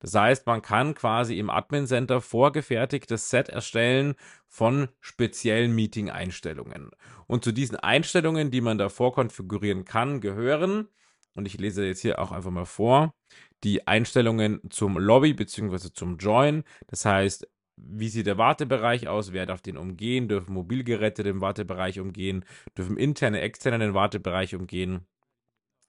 Das 0.05 0.13
heißt, 0.13 0.45
man 0.45 0.61
kann 0.61 0.93
quasi 0.93 1.39
im 1.39 1.49
Admin 1.49 1.87
Center 1.87 2.21
vorgefertigtes 2.21 3.31
Set 3.31 3.49
erstellen 3.49 4.13
von 4.47 4.87
speziellen 5.01 5.73
Meeting-Einstellungen. 5.73 6.91
Und 7.25 7.43
zu 7.43 7.51
diesen 7.51 7.75
Einstellungen, 7.77 8.51
die 8.51 8.61
man 8.61 8.77
da 8.77 8.89
vorkonfigurieren 8.89 9.83
kann, 9.83 10.21
gehören, 10.21 10.89
und 11.33 11.47
ich 11.47 11.57
lese 11.57 11.83
jetzt 11.87 12.01
hier 12.01 12.19
auch 12.19 12.31
einfach 12.31 12.51
mal 12.51 12.65
vor, 12.65 13.15
die 13.63 13.87
Einstellungen 13.87 14.61
zum 14.69 14.99
Lobby 14.99 15.33
bzw. 15.33 15.91
zum 15.91 16.17
Join. 16.17 16.65
Das 16.85 17.03
heißt, 17.03 17.47
wie 17.75 18.09
sieht 18.09 18.27
der 18.27 18.37
Wartebereich 18.37 19.07
aus? 19.07 19.33
Wer 19.33 19.47
darf 19.47 19.61
den 19.61 19.75
umgehen? 19.75 20.27
Dürfen 20.27 20.53
Mobilgeräte 20.53 21.23
den 21.23 21.41
Wartebereich 21.41 21.99
umgehen? 21.99 22.45
Dürfen 22.77 22.97
interne, 22.97 23.41
externe 23.41 23.79
den 23.79 23.95
Wartebereich 23.95 24.53
umgehen? 24.53 25.07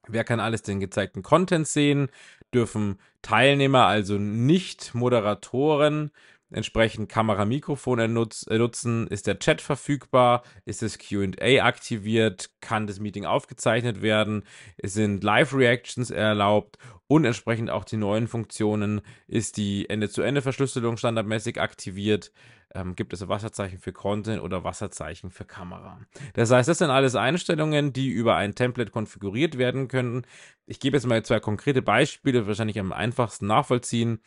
Wer 0.08 0.24
kann 0.24 0.40
alles 0.40 0.62
den 0.62 0.80
gezeigten 0.80 1.22
Content 1.22 1.66
sehen? 1.66 2.08
Dürfen 2.54 2.98
Teilnehmer, 3.22 3.86
also 3.86 4.18
nicht 4.18 4.94
Moderatoren, 4.94 6.10
entsprechend 6.50 7.08
Kamera-Mikrofone 7.08 8.08
nutz, 8.08 8.46
äh, 8.48 8.58
nutzen? 8.58 9.06
Ist 9.08 9.26
der 9.26 9.38
Chat 9.38 9.60
verfügbar? 9.60 10.42
Ist 10.64 10.82
das 10.82 10.98
QA 10.98 11.62
aktiviert? 11.62 12.50
Kann 12.60 12.86
das 12.86 13.00
Meeting 13.00 13.24
aufgezeichnet 13.24 14.02
werden? 14.02 14.44
Sind 14.82 15.22
Live-Reactions 15.24 16.10
erlaubt? 16.10 16.78
Und 17.08 17.24
entsprechend 17.24 17.70
auch 17.70 17.84
die 17.84 17.96
neuen 17.96 18.28
Funktionen. 18.28 19.00
Ist 19.28 19.56
die 19.56 19.88
Ende-zu-Ende-Verschlüsselung 19.88 20.96
standardmäßig 20.96 21.60
aktiviert? 21.60 22.32
ähm, 22.76 22.94
gibt 22.94 23.12
es 23.12 23.26
Wasserzeichen 23.26 23.78
für 23.78 23.92
Content 23.92 24.42
oder 24.42 24.64
Wasserzeichen 24.64 25.30
für 25.30 25.44
Kamera. 25.44 26.00
Das 26.34 26.50
heißt, 26.50 26.68
das 26.68 26.78
sind 26.78 26.90
alles 26.90 27.14
Einstellungen, 27.14 27.92
die 27.92 28.08
über 28.08 28.36
ein 28.36 28.54
Template 28.54 28.90
konfiguriert 28.90 29.58
werden 29.58 29.88
können. 29.88 30.26
Ich 30.66 30.80
gebe 30.80 30.96
jetzt 30.96 31.06
mal 31.06 31.24
zwei 31.24 31.40
konkrete 31.40 31.82
Beispiele, 31.82 32.46
wahrscheinlich 32.46 32.78
am 32.78 32.92
einfachsten 32.92 33.46
nachvollziehen. 33.46 34.20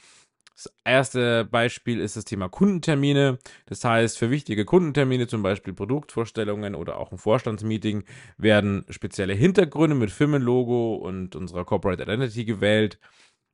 Das 0.62 0.74
erste 0.84 1.46
Beispiel 1.46 2.02
ist 2.02 2.18
das 2.18 2.26
Thema 2.26 2.50
Kundentermine. 2.50 3.40
Das 3.68 3.82
heißt, 3.86 4.18
für 4.18 4.30
wichtige 4.30 4.66
Kundentermine, 4.66 5.26
zum 5.26 5.42
Beispiel 5.42 5.74
Produktvorstellungen 5.74 6.76
oder 6.76 6.98
auch 6.98 7.14
ein 7.14 7.18
Vorstandsmeeting, 7.18 8.04
werden 8.38 8.86
spezielle 8.90 9.34
Hintergründe 9.36 9.96
mit 9.96 10.12
Firmenlogo 10.12 10.96
und 10.96 11.38
unserer 11.38 11.64
Corporate 11.64 12.04
Identity 12.04 12.44
gewählt. 12.44 13.00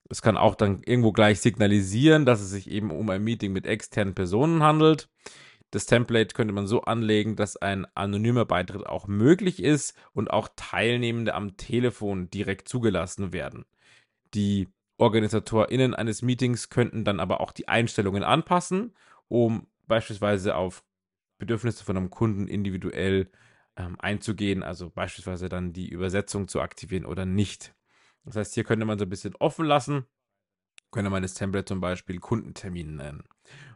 Es 0.09 0.23
kann 0.23 0.35
auch 0.35 0.55
dann 0.55 0.81
irgendwo 0.83 1.11
gleich 1.11 1.41
signalisieren, 1.41 2.25
dass 2.25 2.41
es 2.41 2.49
sich 2.49 2.71
eben 2.71 2.89
um 2.89 3.07
ein 3.11 3.23
Meeting 3.23 3.53
mit 3.53 3.67
externen 3.67 4.15
Personen 4.15 4.63
handelt. 4.63 5.07
Das 5.69 5.85
Template 5.85 6.33
könnte 6.33 6.55
man 6.55 6.65
so 6.65 6.81
anlegen, 6.81 7.35
dass 7.35 7.55
ein 7.55 7.85
anonymer 7.93 8.45
Beitritt 8.45 8.87
auch 8.87 9.07
möglich 9.07 9.61
ist 9.61 9.93
und 10.13 10.31
auch 10.31 10.49
Teilnehmende 10.55 11.35
am 11.35 11.55
Telefon 11.55 12.31
direkt 12.31 12.67
zugelassen 12.67 13.31
werden. 13.31 13.65
Die 14.33 14.69
OrganisatorInnen 14.97 15.93
eines 15.93 16.21
Meetings 16.21 16.69
könnten 16.69 17.03
dann 17.03 17.19
aber 17.19 17.41
auch 17.41 17.51
die 17.51 17.67
Einstellungen 17.67 18.23
anpassen, 18.23 18.95
um 19.27 19.67
beispielsweise 19.87 20.55
auf 20.55 20.83
Bedürfnisse 21.37 21.83
von 21.83 21.97
einem 21.97 22.09
Kunden 22.09 22.47
individuell 22.47 23.29
ähm, 23.75 23.99
einzugehen, 23.99 24.63
also 24.63 24.89
beispielsweise 24.89 25.49
dann 25.49 25.73
die 25.73 25.89
Übersetzung 25.89 26.47
zu 26.47 26.61
aktivieren 26.61 27.05
oder 27.05 27.25
nicht. 27.25 27.75
Das 28.23 28.35
heißt, 28.35 28.53
hier 28.53 28.63
könnte 28.63 28.85
man 28.85 28.97
so 28.97 29.05
ein 29.05 29.09
bisschen 29.09 29.35
offen 29.35 29.65
lassen. 29.65 30.05
Könnte 30.91 31.11
man 31.11 31.23
das 31.23 31.33
Template 31.33 31.65
zum 31.65 31.81
Beispiel 31.81 32.19
Kundentermin 32.19 32.95
nennen. 32.95 33.23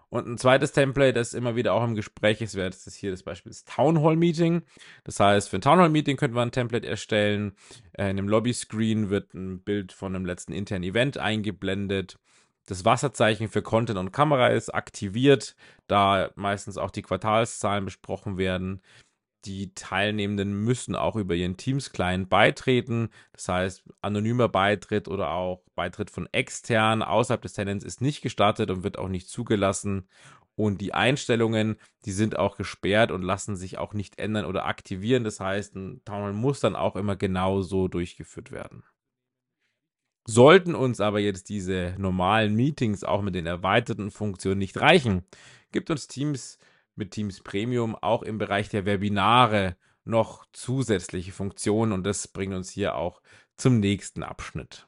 Und 0.09 0.27
ein 0.27 0.37
zweites 0.39 0.71
Template, 0.71 1.13
das 1.13 1.35
immer 1.35 1.55
wieder 1.55 1.73
auch 1.73 1.83
im 1.83 1.93
Gespräch 1.93 2.41
ist, 2.41 2.55
wäre 2.55 2.71
das 2.71 2.95
hier 2.95 3.11
das 3.11 3.21
Beispiel 3.21 3.51
des 3.51 3.63
Town 3.63 4.01
Hall 4.01 4.15
Meeting. 4.15 4.63
Das 5.03 5.19
heißt, 5.19 5.49
für 5.49 5.57
ein 5.57 5.61
Town 5.61 5.77
Hall 5.77 5.89
Meeting 5.89 6.17
könnte 6.17 6.35
man 6.35 6.47
ein 6.47 6.51
Template 6.51 6.87
erstellen. 6.87 7.53
Äh, 7.93 8.09
in 8.09 8.17
dem 8.17 8.27
Lobby 8.27 8.53
Screen 8.53 9.11
wird 9.11 9.33
ein 9.35 9.61
Bild 9.61 9.91
von 9.91 10.15
einem 10.15 10.25
letzten 10.25 10.53
internen 10.53 10.83
Event 10.83 11.19
eingeblendet. 11.19 12.17
Das 12.65 12.85
Wasserzeichen 12.85 13.49
für 13.49 13.61
Content 13.61 13.99
und 13.99 14.11
Kamera 14.11 14.47
ist 14.47 14.73
aktiviert, 14.73 15.55
da 15.87 16.31
meistens 16.35 16.77
auch 16.77 16.91
die 16.91 17.01
Quartalszahlen 17.01 17.85
besprochen 17.85 18.37
werden 18.37 18.81
die 19.45 19.73
Teilnehmenden 19.73 20.53
müssen 20.63 20.95
auch 20.95 21.15
über 21.15 21.35
ihren 21.35 21.57
Teams-Client 21.57 22.29
beitreten. 22.29 23.09
Das 23.31 23.47
heißt, 23.47 23.83
anonymer 24.01 24.49
Beitritt 24.49 25.07
oder 25.07 25.31
auch 25.31 25.63
Beitritt 25.75 26.11
von 26.11 26.27
extern 26.31 27.01
außerhalb 27.01 27.41
des 27.41 27.53
Tenants 27.53 27.85
ist 27.85 28.01
nicht 28.01 28.21
gestattet 28.21 28.69
und 28.69 28.83
wird 28.83 28.97
auch 28.97 29.07
nicht 29.07 29.29
zugelassen. 29.29 30.07
Und 30.55 30.81
die 30.81 30.93
Einstellungen, 30.93 31.77
die 32.03 32.11
sind 32.11 32.37
auch 32.37 32.57
gesperrt 32.57 33.11
und 33.11 33.21
lassen 33.21 33.55
sich 33.55 33.77
auch 33.77 33.93
nicht 33.93 34.19
ändern 34.19 34.45
oder 34.45 34.65
aktivieren. 34.65 35.23
Das 35.23 35.39
heißt, 35.39 35.75
ein 35.75 36.01
Townhall 36.03 36.33
muss 36.33 36.59
dann 36.59 36.75
auch 36.75 36.97
immer 36.97 37.15
genau 37.15 37.61
so 37.61 37.87
durchgeführt 37.87 38.51
werden. 38.51 38.83
Sollten 40.27 40.75
uns 40.75 40.99
aber 40.99 41.19
jetzt 41.19 41.49
diese 41.49 41.95
normalen 41.97 42.55
Meetings 42.55 43.03
auch 43.03 43.21
mit 43.21 43.35
den 43.35 43.45
erweiterten 43.45 44.11
Funktionen 44.11 44.59
nicht 44.59 44.79
reichen, 44.79 45.23
gibt 45.71 45.89
uns 45.89 46.07
Teams 46.07 46.59
mit 46.99 47.11
Teams 47.11 47.41
Premium 47.41 47.95
auch 47.95 48.21
im 48.21 48.37
Bereich 48.37 48.69
der 48.69 48.85
Webinare 48.85 49.75
noch 50.03 50.45
zusätzliche 50.53 51.31
Funktionen 51.31 51.91
und 51.91 52.03
das 52.03 52.27
bringt 52.27 52.53
uns 52.53 52.69
hier 52.69 52.95
auch 52.95 53.21
zum 53.57 53.79
nächsten 53.79 54.21
Abschnitt. 54.21 54.87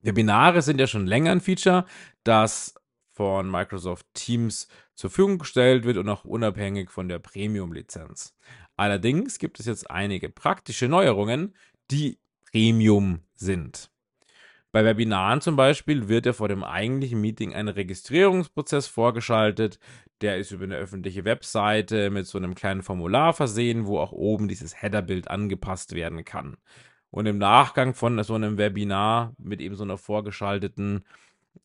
Webinare 0.00 0.62
sind 0.62 0.80
ja 0.80 0.86
schon 0.86 1.06
länger 1.06 1.32
ein 1.32 1.40
Feature, 1.40 1.84
das 2.24 2.74
von 3.12 3.50
Microsoft 3.50 4.06
Teams 4.14 4.68
zur 4.94 5.10
Verfügung 5.10 5.38
gestellt 5.38 5.84
wird 5.84 5.96
und 5.96 6.08
auch 6.08 6.24
unabhängig 6.24 6.90
von 6.90 7.08
der 7.08 7.18
Premium-Lizenz. 7.18 8.36
Allerdings 8.76 9.38
gibt 9.38 9.58
es 9.58 9.66
jetzt 9.66 9.90
einige 9.90 10.28
praktische 10.28 10.88
Neuerungen, 10.88 11.56
die 11.90 12.20
Premium 12.52 13.20
sind. 13.34 13.90
Bei 14.70 14.84
Webinaren 14.84 15.40
zum 15.40 15.56
Beispiel 15.56 16.08
wird 16.08 16.26
ja 16.26 16.32
vor 16.32 16.48
dem 16.48 16.62
eigentlichen 16.62 17.20
Meeting 17.20 17.54
ein 17.54 17.68
Registrierungsprozess 17.68 18.86
vorgeschaltet. 18.86 19.78
Der 20.20 20.38
ist 20.38 20.50
über 20.50 20.64
eine 20.64 20.76
öffentliche 20.76 21.24
Webseite 21.24 22.10
mit 22.10 22.26
so 22.26 22.38
einem 22.38 22.54
kleinen 22.54 22.82
Formular 22.82 23.32
versehen, 23.32 23.86
wo 23.86 23.98
auch 23.98 24.12
oben 24.12 24.48
dieses 24.48 24.82
Headerbild 24.82 25.28
angepasst 25.28 25.94
werden 25.94 26.24
kann. 26.24 26.56
Und 27.10 27.26
im 27.26 27.38
Nachgang 27.38 27.94
von 27.94 28.22
so 28.22 28.34
einem 28.34 28.58
Webinar 28.58 29.34
mit 29.38 29.60
eben 29.60 29.76
so 29.76 29.84
einer 29.84 29.96
vorgeschalteten 29.96 31.04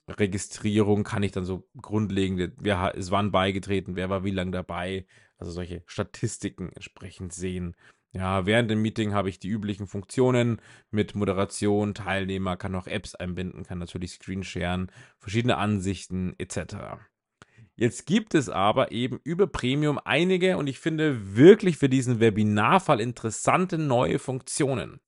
Registrierung 0.08 1.04
kann 1.04 1.24
ich 1.24 1.32
dann 1.32 1.46
so 1.46 1.68
grundlegende, 1.82 2.54
wer 2.58 2.96
ist 2.96 3.12
wann 3.12 3.32
beigetreten, 3.32 3.96
wer 3.96 4.10
war 4.10 4.24
wie 4.24 4.32
lange 4.32 4.52
dabei, 4.52 5.06
also 5.38 5.52
solche 5.52 5.84
Statistiken 5.86 6.72
entsprechend 6.74 7.34
sehen. 7.34 7.76
Ja, 8.12 8.46
während 8.46 8.70
dem 8.70 8.82
Meeting 8.82 9.14
habe 9.14 9.30
ich 9.30 9.40
die 9.40 9.50
üblichen 9.50 9.88
Funktionen 9.88 10.62
mit 10.92 11.16
Moderation, 11.16 11.96
Teilnehmer, 11.96 12.58
kann 12.58 12.76
auch 12.76 12.86
Apps 12.86 13.16
einbinden, 13.16 13.64
kann 13.64 13.80
natürlich 13.80 14.12
Screensharen, 14.12 14.92
verschiedene 15.18 15.58
Ansichten 15.58 16.36
etc. 16.38 16.76
Jetzt 17.76 18.06
gibt 18.06 18.36
es 18.36 18.50
aber 18.50 18.92
eben 18.92 19.20
über 19.24 19.48
Premium 19.48 20.00
einige 20.04 20.58
und 20.58 20.68
ich 20.68 20.80
finde 20.80 21.36
wirklich 21.36 21.78
für 21.78 21.90
diesen 21.90 22.20
Webinarfall 22.20 23.00
interessante 23.00 23.78
neue 23.78 24.20
Funktionen. 24.20 25.00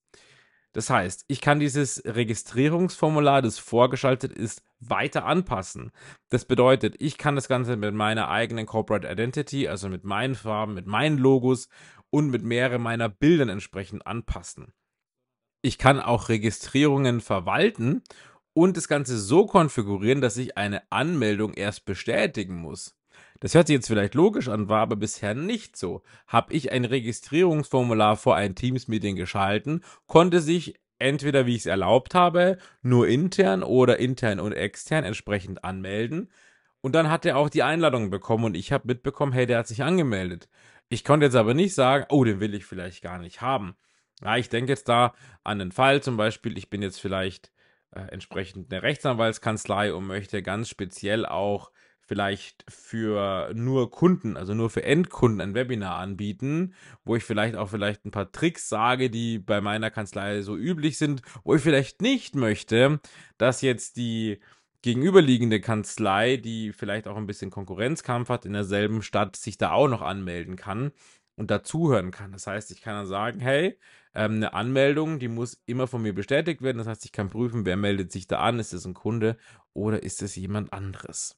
Das 0.74 0.90
heißt, 0.90 1.24
ich 1.30 1.40
kann 1.40 1.60
dieses 1.62 2.04
Registrierungsformular, 2.06 3.42
das 3.42 3.60
vorgeschaltet 3.60 4.34
ist, 4.34 4.62
weiter 4.82 5.26
anpassen. 5.26 5.92
Das 6.30 6.44
bedeutet, 6.44 6.96
ich 7.00 7.18
kann 7.18 7.36
das 7.36 7.48
Ganze 7.48 7.78
mit 7.78 7.94
meiner 7.94 8.30
eigenen 8.30 8.66
Corporate 8.66 9.08
Identity, 9.08 9.70
also 9.70 9.88
mit 9.88 10.04
meinen 10.04 10.36
Farben, 10.36 10.74
mit 10.74 10.86
meinen 10.86 11.18
Logos 11.18 11.70
und 12.10 12.30
mit 12.30 12.44
mehreren 12.44 12.82
meiner 12.82 13.08
Bildern 13.08 13.48
entsprechend 13.48 14.06
anpassen. 14.06 14.74
Ich 15.62 15.78
kann 15.78 16.02
auch 16.02 16.28
Registrierungen 16.28 17.22
verwalten 17.22 18.04
und 18.56 18.78
das 18.78 18.88
Ganze 18.88 19.20
so 19.20 19.46
konfigurieren, 19.46 20.22
dass 20.22 20.38
ich 20.38 20.58
eine 20.58 20.82
Anmeldung 20.90 21.54
erst 21.54 21.86
bestätigen 21.86 22.56
muss. 22.56 22.98
Das 23.42 23.54
hört 23.54 23.68
sich 23.68 23.76
jetzt 23.76 23.88
vielleicht 23.88 24.16
logisch 24.16 24.48
an, 24.48 24.70
war 24.70 24.80
aber 24.80 24.96
bisher 24.96 25.36
nicht 25.36 25.76
so. 25.76 26.02
Habe 26.26 26.54
ich 26.54 26.72
ein 26.72 26.86
Registrierungsformular 26.86 28.16
vor 28.16 28.38
ein 28.38 28.56
Teams-Meeting 28.56 29.18
geschalten, 29.18 29.84
konnte 30.08 30.40
sich 30.40 30.80
entweder, 31.00 31.46
wie 31.46 31.52
ich 31.56 31.60
es 31.60 31.66
erlaubt 31.66 32.16
habe, 32.16 32.58
nur 32.82 33.10
intern 33.10 33.62
oder 33.62 34.00
intern 34.00 34.40
und 34.40 34.54
extern 34.54 35.04
entsprechend 35.04 35.66
anmelden. 35.66 36.32
Und 36.80 36.96
dann 36.96 37.10
hat 37.10 37.26
er 37.26 37.38
auch 37.38 37.50
die 37.50 37.64
Einladung 37.64 38.10
bekommen 38.10 38.46
und 38.46 38.56
ich 38.56 38.72
habe 38.72 38.88
mitbekommen, 38.88 39.34
hey, 39.34 39.46
der 39.46 39.60
hat 39.60 39.68
sich 39.68 39.84
angemeldet. 39.84 40.48
Ich 40.88 41.04
konnte 41.04 41.26
jetzt 41.26 41.36
aber 41.36 41.54
nicht 41.54 41.76
sagen, 41.76 42.06
oh, 42.10 42.24
den 42.24 42.40
will 42.40 42.54
ich 42.54 42.66
vielleicht 42.66 43.04
gar 43.04 43.20
nicht 43.20 43.42
haben. 43.42 43.76
Ja, 44.24 44.38
ich 44.38 44.48
denke 44.48 44.72
jetzt 44.72 44.88
da 44.88 45.14
an 45.44 45.60
den 45.60 45.74
Fall 45.74 46.02
zum 46.02 46.16
Beispiel, 46.16 46.58
ich 46.58 46.70
bin 46.70 46.82
jetzt 46.82 47.02
vielleicht 47.02 47.52
äh, 47.96 48.12
entsprechend 48.12 48.72
eine 48.72 48.84
Rechtsanwaltskanzlei 48.84 49.94
und 49.94 50.06
möchte 50.06 50.44
ganz 50.44 50.70
speziell 50.70 51.26
auch 51.26 51.72
vielleicht 52.08 52.64
für 52.70 53.52
nur 53.56 53.90
Kunden, 53.90 54.38
also 54.38 54.54
nur 54.54 54.70
für 54.70 54.84
Endkunden 54.84 55.42
ein 55.42 55.56
Webinar 55.56 55.98
anbieten, 55.98 56.76
wo 57.04 57.16
ich 57.16 57.24
vielleicht 57.24 57.56
auch 57.56 57.70
vielleicht 57.70 58.06
ein 58.06 58.12
paar 58.12 58.32
Tricks 58.32 58.70
sage, 58.70 59.10
die 59.10 59.40
bei 59.40 59.60
meiner 59.60 59.90
Kanzlei 59.90 60.42
so 60.42 60.56
üblich 60.56 60.98
sind, 60.98 61.24
wo 61.44 61.56
ich 61.56 61.62
vielleicht 61.62 62.02
nicht 62.02 62.36
möchte, 62.36 63.00
dass 63.40 63.62
jetzt 63.62 63.98
die 63.98 64.40
gegenüberliegende 64.84 65.60
Kanzlei, 65.62 66.38
die 66.38 66.74
vielleicht 66.74 67.08
auch 67.08 67.18
ein 67.18 67.26
bisschen 67.26 67.50
Konkurrenzkampf 67.50 68.30
hat 68.30 68.46
in 68.46 68.54
derselben 68.54 69.02
Stadt, 69.02 69.36
sich 69.36 69.58
da 69.58 69.72
auch 69.72 69.88
noch 69.88 70.04
anmelden 70.04 70.58
kann 70.58 70.92
und 71.36 71.52
dazuhören 71.52 72.12
kann. 72.12 72.32
Das 72.32 72.48
heißt, 72.48 72.72
ich 72.72 72.82
kann 72.82 72.96
dann 72.96 73.08
sagen, 73.08 73.40
hey, 73.40 73.78
ähm, 74.14 74.36
eine 74.36 74.54
Anmeldung, 74.54 75.20
die 75.20 75.28
muss 75.28 75.62
immer 75.66 75.88
von 75.88 76.02
mir 76.02 76.14
bestätigt 76.14 76.62
werden. 76.62 76.78
Das 76.78 76.88
heißt, 76.88 77.06
ich 77.06 77.12
kann 77.12 77.30
prüfen, 77.30 77.66
wer 77.66 77.78
meldet 77.78 78.12
sich 78.12 78.28
da 78.28 78.40
an. 78.40 78.60
Ist 78.60 78.74
es 78.74 78.86
ein 78.86 78.94
Kunde 78.94 79.38
oder 79.74 80.04
ist 80.04 80.22
es 80.22 80.36
jemand 80.36 80.72
anderes? 80.74 81.38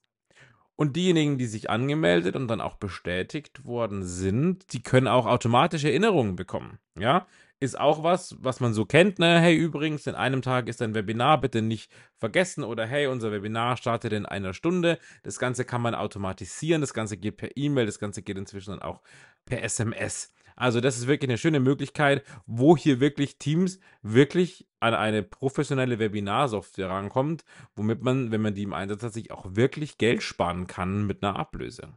Und 0.76 0.96
diejenigen, 0.96 1.40
die 1.40 1.48
sich 1.48 1.72
angemeldet 1.72 2.36
und 2.36 2.48
dann 2.48 2.62
auch 2.62 2.76
bestätigt 2.76 3.66
worden 3.66 4.04
sind, 4.04 4.74
die 4.74 4.84
können 4.84 5.08
auch 5.08 5.26
automatische 5.26 5.90
Erinnerungen 5.90 6.36
bekommen. 6.36 6.78
Ja, 6.96 7.26
ist 7.60 7.80
auch 7.80 8.04
was, 8.04 8.36
was 8.40 8.60
man 8.60 8.74
so 8.74 8.86
kennt. 8.86 9.20
Ne? 9.20 9.40
Hey, 9.40 9.56
übrigens, 9.56 10.06
in 10.08 10.16
einem 10.16 10.42
Tag 10.42 10.68
ist 10.68 10.82
ein 10.82 10.94
Webinar, 10.94 11.42
bitte 11.42 11.62
nicht 11.62 11.92
vergessen. 12.18 12.64
Oder 12.64 12.86
hey, 12.86 13.08
unser 13.08 13.32
Webinar 13.32 13.78
startet 13.78 14.14
in 14.14 14.26
einer 14.26 14.54
Stunde. 14.54 15.00
Das 15.24 15.40
Ganze 15.40 15.66
kann 15.66 15.82
man 15.82 15.96
automatisieren. 15.96 16.82
Das 16.82 16.94
Ganze 16.94 17.18
geht 17.18 17.38
per 17.38 17.56
E-Mail. 17.56 17.86
Das 17.86 18.00
Ganze 18.00 18.22
geht 18.22 18.38
inzwischen 18.38 18.72
dann 18.72 18.82
auch 18.82 19.02
per 19.46 19.64
SMS. 19.64 20.34
Also 20.56 20.82
das 20.82 20.98
ist 20.98 21.08
wirklich 21.08 21.30
eine 21.30 21.38
schöne 21.38 21.60
Möglichkeit, 21.60 22.24
wo 22.48 22.76
hier 22.76 23.00
wirklich 23.00 23.38
Teams 23.38 23.80
wirklich 24.02 24.68
an 24.80 24.96
eine 24.96 25.22
professionelle 25.22 26.00
Webinarsoftware 26.00 26.90
rankommt, 26.90 27.46
womit 27.76 28.02
man, 28.02 28.32
wenn 28.32 28.42
man 28.42 28.56
die 28.56 28.64
im 28.64 28.74
Einsatz 28.74 29.04
hat, 29.04 29.14
sich 29.14 29.32
auch 29.32 29.46
wirklich 29.56 30.00
Geld 30.00 30.24
sparen 30.24 30.66
kann 30.66 31.06
mit 31.06 31.24
einer 31.24 31.38
Ablöse. 31.38 31.94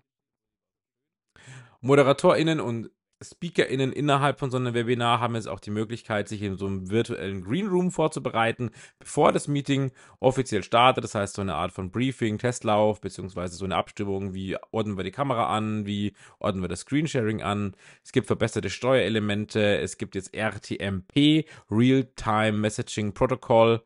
ModeratorInnen 1.81 2.61
und 2.61 2.91
SpeakerInnen 3.23 3.93
innerhalb 3.93 4.39
von 4.39 4.51
so 4.51 4.57
einem 4.57 4.75
Webinar 4.75 5.21
haben 5.21 5.35
jetzt 5.35 5.49
auch 5.49 5.61
die 5.61 5.71
Möglichkeit, 5.71 6.29
sich 6.29 6.43
in 6.43 6.57
so 6.57 6.67
einem 6.67 6.91
virtuellen 6.91 7.43
Green 7.43 7.69
Room 7.69 7.91
vorzubereiten, 7.91 8.71
bevor 8.99 9.33
das 9.33 9.49
Meeting 9.49 9.93
offiziell 10.21 10.63
startet. 10.63 11.05
Das 11.05 11.15
heißt, 11.15 11.35
so 11.35 11.43
eine 11.43 11.55
Art 11.55 11.73
von 11.73 11.91
Briefing, 11.91 12.39
Testlauf, 12.39 13.01
beziehungsweise 13.01 13.57
so 13.57 13.65
eine 13.65 13.77
Abstimmung, 13.77 14.33
wie 14.35 14.57
ordnen 14.71 14.97
wir 14.97 15.05
die 15.05 15.11
Kamera 15.11 15.55
an, 15.55 15.87
wie 15.87 16.15
ordnen 16.39 16.63
wir 16.63 16.69
das 16.69 16.81
Screensharing 16.81 17.43
an. 17.43 17.75
Es 18.03 18.13
gibt 18.13 18.27
verbesserte 18.27 18.71
Steuerelemente, 18.71 19.79
es 19.79 19.99
gibt 19.99 20.15
jetzt 20.15 20.35
RTMP, 20.35 21.45
Real-Time 21.71 22.53
Messaging 22.53 23.13
Protocol. 23.13 23.83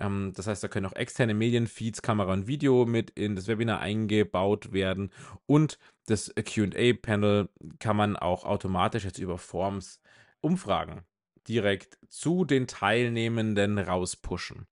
Ähm, 0.00 0.32
das 0.34 0.46
heißt, 0.46 0.62
da 0.62 0.68
können 0.68 0.86
auch 0.86 0.96
externe 0.96 1.34
Medienfeeds, 1.34 2.02
Kamera 2.02 2.32
und 2.32 2.46
Video 2.46 2.86
mit 2.86 3.10
in 3.10 3.36
das 3.36 3.46
Webinar 3.48 3.80
eingebaut 3.80 4.72
werden. 4.72 5.10
Und 5.46 5.78
das 6.06 6.32
QA-Panel 6.34 7.48
kann 7.78 7.96
man 7.96 8.16
auch 8.16 8.44
automatisch 8.44 9.04
jetzt 9.04 9.18
über 9.18 9.38
Forms 9.38 10.00
Umfragen 10.40 11.04
direkt 11.48 11.98
zu 12.08 12.44
den 12.44 12.66
Teilnehmenden 12.66 13.78
rauspushen. 13.78 14.66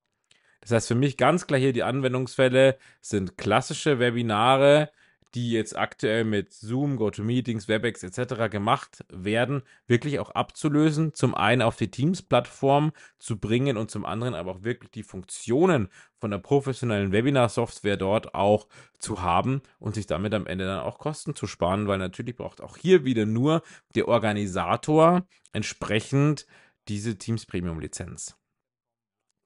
Das 0.60 0.70
heißt, 0.70 0.88
für 0.88 0.94
mich 0.94 1.16
ganz 1.16 1.46
klar 1.46 1.58
hier 1.58 1.72
die 1.72 1.82
Anwendungsfälle 1.82 2.78
sind 3.00 3.36
klassische 3.36 3.98
Webinare, 3.98 4.90
die 5.34 5.50
jetzt 5.52 5.76
aktuell 5.76 6.24
mit 6.24 6.52
Zoom, 6.52 6.96
GoToMeetings, 6.96 7.68
WebEx 7.68 8.02
etc. 8.02 8.50
gemacht 8.50 9.04
werden, 9.08 9.62
wirklich 9.86 10.18
auch 10.18 10.30
abzulösen. 10.30 11.14
Zum 11.14 11.34
einen 11.34 11.62
auf 11.62 11.76
die 11.76 11.90
Teams-Plattform 11.90 12.92
zu 13.18 13.38
bringen 13.38 13.76
und 13.76 13.90
zum 13.90 14.04
anderen 14.04 14.34
aber 14.34 14.52
auch 14.52 14.62
wirklich 14.62 14.90
die 14.90 15.02
Funktionen 15.02 15.88
von 16.18 16.30
der 16.30 16.38
professionellen 16.38 17.12
Webinar-Software 17.12 17.96
dort 17.96 18.34
auch 18.34 18.68
zu 18.98 19.22
haben 19.22 19.62
und 19.78 19.94
sich 19.94 20.06
damit 20.06 20.34
am 20.34 20.46
Ende 20.46 20.66
dann 20.66 20.80
auch 20.80 20.98
Kosten 20.98 21.34
zu 21.34 21.46
sparen, 21.46 21.88
weil 21.88 21.98
natürlich 21.98 22.36
braucht 22.36 22.60
auch 22.60 22.76
hier 22.76 23.04
wieder 23.04 23.26
nur 23.26 23.62
der 23.94 24.08
Organisator 24.08 25.26
entsprechend 25.52 26.46
diese 26.88 27.16
Teams 27.16 27.46
Premium-Lizenz. 27.46 28.36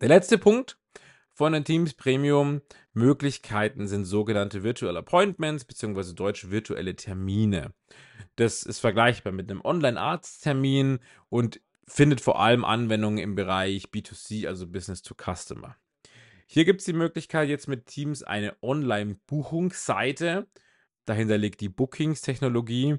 Der 0.01 0.09
letzte 0.09 0.37
Punkt 0.37 0.79
von 1.37 1.53
den 1.53 1.65
Teams 1.65 1.93
Premium 1.93 2.63
Möglichkeiten 2.95 3.87
sind 3.87 4.07
sogenannte 4.07 4.63
Virtual 4.63 4.97
Appointments 4.97 5.67
bzw. 5.67 6.15
deutsche 6.15 6.51
virtuelle 6.51 6.97
Termine. 6.97 7.75
Das 8.37 8.63
ist 8.63 8.79
vergleichbar 8.79 9.35
mit 9.35 9.51
einem 9.51 9.61
Online-Arzttermin 9.61 10.99
und 11.29 11.61
findet 11.87 12.23
vor 12.23 12.41
allem 12.41 12.65
Anwendungen 12.65 13.19
im 13.19 13.35
Bereich 13.35 13.89
B2C, 13.89 14.49
also 14.49 14.67
Business 14.67 15.03
to 15.03 15.15
Customer. 15.15 15.77
Hier 16.47 16.65
gibt 16.65 16.81
es 16.81 16.87
die 16.87 16.95
Möglichkeit, 16.95 17.51
jetzt 17.51 17.69
mit 17.69 17.85
Teams 17.85 18.23
eine 18.23 18.57
Online-Buchungsseite, 18.63 20.47
dahinter 21.05 21.37
liegt 21.37 21.61
die 21.61 21.69
Bookings-Technologie, 21.69 22.97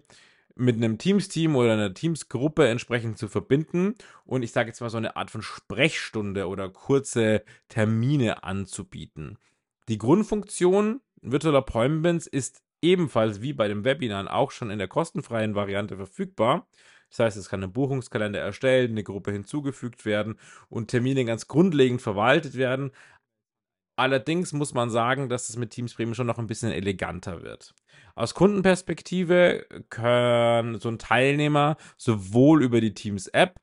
mit 0.58 0.76
einem 0.76 0.98
Teams-Team 0.98 1.56
oder 1.56 1.74
einer 1.74 1.94
Teams-Gruppe 1.94 2.68
entsprechend 2.68 3.18
zu 3.18 3.28
verbinden 3.28 3.96
und 4.26 4.44
ich 4.44 4.52
sage 4.52 4.70
jetzt 4.70 4.82
mal 4.82 4.90
so 4.90 4.98
eine 4.98 5.16
Art 5.16 5.32
von 5.32 5.42
Sprechstunde 5.42 6.48
oder 6.48 6.70
kurze 6.70 7.44
Termine 7.70 8.44
anzubieten. 8.44 9.38
Die 9.88 9.98
Grundfunktion 9.98 11.02
virtueller 11.22 11.60
Appointments 11.60 12.28
ist 12.28 12.62
ebenfalls 12.82 13.42
wie 13.42 13.54
bei 13.54 13.68
den 13.68 13.84
Webinaren 13.84 14.28
auch 14.28 14.52
schon 14.52 14.70
in 14.70 14.80
der 14.80 14.88
kostenfreien 14.88 15.56
Variante 15.56 15.98
verfügbar. 15.98 16.68
Das 17.10 17.20
heißt, 17.20 17.38
es 17.38 17.50
kann 17.50 17.64
ein 17.64 17.72
Buchungskalender 17.72 18.40
erstellen, 18.40 18.92
eine 18.92 19.04
Gruppe 19.04 19.32
hinzugefügt 19.32 20.06
werden 20.06 20.38
und 20.70 20.90
Termine 20.90 21.24
ganz 21.26 21.48
grundlegend 21.48 22.02
verwaltet 22.02 22.56
werden. 22.56 22.92
Allerdings 23.98 24.54
muss 24.54 24.76
man 24.76 24.92
sagen, 24.92 25.28
dass 25.28 25.50
es 25.50 25.58
mit 25.58 25.72
Teams 25.72 25.96
Premium 25.96 26.14
schon 26.14 26.28
noch 26.28 26.38
ein 26.38 26.46
bisschen 26.48 26.72
eleganter 26.72 27.42
wird. 27.42 27.74
Aus 28.16 28.36
Kundenperspektive 28.36 29.66
können 29.90 30.80
so 30.80 30.90
ein 30.90 31.00
Teilnehmer 31.00 31.78
sowohl 31.98 32.64
über 32.64 32.80
die 32.80 32.94
Teams 32.94 33.28
App 33.28 33.60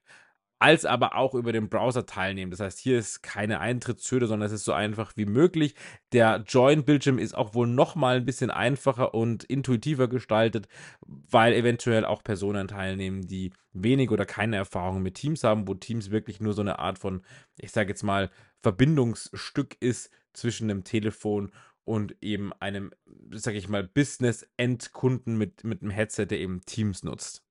als 0.64 0.87
aber 0.87 1.14
auch 1.14 1.35
über 1.35 1.53
den 1.53 1.68
Browser 1.68 2.07
teilnehmen. 2.07 2.51
Das 2.51 2.61
heißt, 2.61 2.79
hier 2.79 2.99
ist 2.99 3.23
keine 3.23 3.61
Eintrittshürde, 3.61 4.27
sondern 4.27 4.47
es 4.47 4.53
ist 4.53 4.64
so 4.64 4.73
einfach 4.73 5.12
wie 5.14 5.27
möglich. 5.27 5.75
Der 6.12 6.42
Join-Bildschirm 6.47 7.18
ist 7.18 7.37
auch 7.37 7.55
wohl 7.55 7.66
nochmal 7.66 8.16
ein 8.16 8.25
bisschen 8.25 8.51
einfacher 8.51 9.12
und 9.12 9.44
intuitiver 9.44 10.09
gestaltet, 10.09 10.68
weil 11.07 11.53
eventuell 11.53 12.07
auch 12.07 12.25
Personen 12.25 12.66
teilnehmen, 12.66 13.27
die 13.27 13.53
wenig 13.73 14.11
oder 14.11 14.25
keine 14.25 14.57
Erfahrung 14.57 15.03
mit 15.03 15.16
Teams 15.16 15.44
haben, 15.44 15.68
wo 15.68 15.75
Teams 15.75 16.11
wirklich 16.11 16.40
nur 16.40 16.55
so 16.55 16.62
eine 16.62 16.79
Art 16.79 16.99
von, 16.99 17.23
ich 17.59 17.70
sage 17.70 17.90
jetzt 17.90 18.03
mal, 18.03 18.31
Verbindungsstück 18.62 19.77
ist 19.81 20.11
zwischen 20.35 20.68
dem 20.68 20.85
Telefon 20.85 21.51
und 21.85 22.16
eben 22.20 22.53
einem, 22.61 22.92
sage 23.33 23.59
ich 23.59 23.68
mal, 23.68 23.85
Business-Endkunden 23.85 25.37
mit, 25.37 25.64
mit 25.64 25.83
einem 25.83 25.90
Headset, 25.90 26.27
der 26.27 26.40
eben 26.40 26.62
Teams 26.64 27.03
nutzt. 27.03 27.42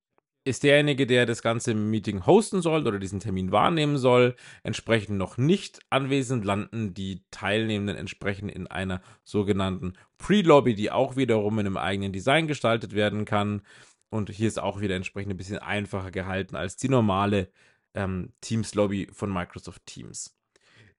Ist 0.46 0.63
derjenige, 0.63 1.08
der 1.08 1.26
das 1.26 1.41
ganze 1.41 1.74
Meeting 1.74 2.26
hosten 2.26 2.62
soll 2.62 2.86
oder 2.86 3.00
diesen 3.00 3.22
Termin 3.22 3.54
wahrnehmen 3.54 3.98
soll, 3.98 4.36
entsprechend 4.63 5.17
noch 5.17 5.38
nicht 5.38 5.80
anwesend, 5.89 6.43
landen 6.43 6.93
die 6.93 7.24
Teilnehmenden 7.32 7.96
entsprechend 7.96 8.52
in 8.52 8.67
einer 8.67 9.02
sogenannten 9.24 9.93
Pre-Lobby, 10.17 10.76
die 10.76 10.91
auch 10.91 11.15
wiederum 11.15 11.60
in 11.60 11.67
einem 11.67 11.78
eigenen 11.78 12.12
Design 12.12 12.48
gestaltet 12.48 12.93
werden 12.93 13.24
kann. 13.24 13.62
Und 14.10 14.30
hier 14.30 14.50
ist 14.50 14.60
auch 14.60 14.82
wieder 14.82 14.96
entsprechend 14.96 15.32
ein 15.32 15.38
bisschen 15.38 15.60
einfacher 15.60 16.12
gehalten 16.12 16.58
als 16.58 16.76
die 16.76 16.89
normale 16.89 17.50
ähm, 17.93 18.34
Teams-Lobby 18.41 19.08
von 19.13 19.32
Microsoft 19.32 19.86
Teams. 19.86 20.36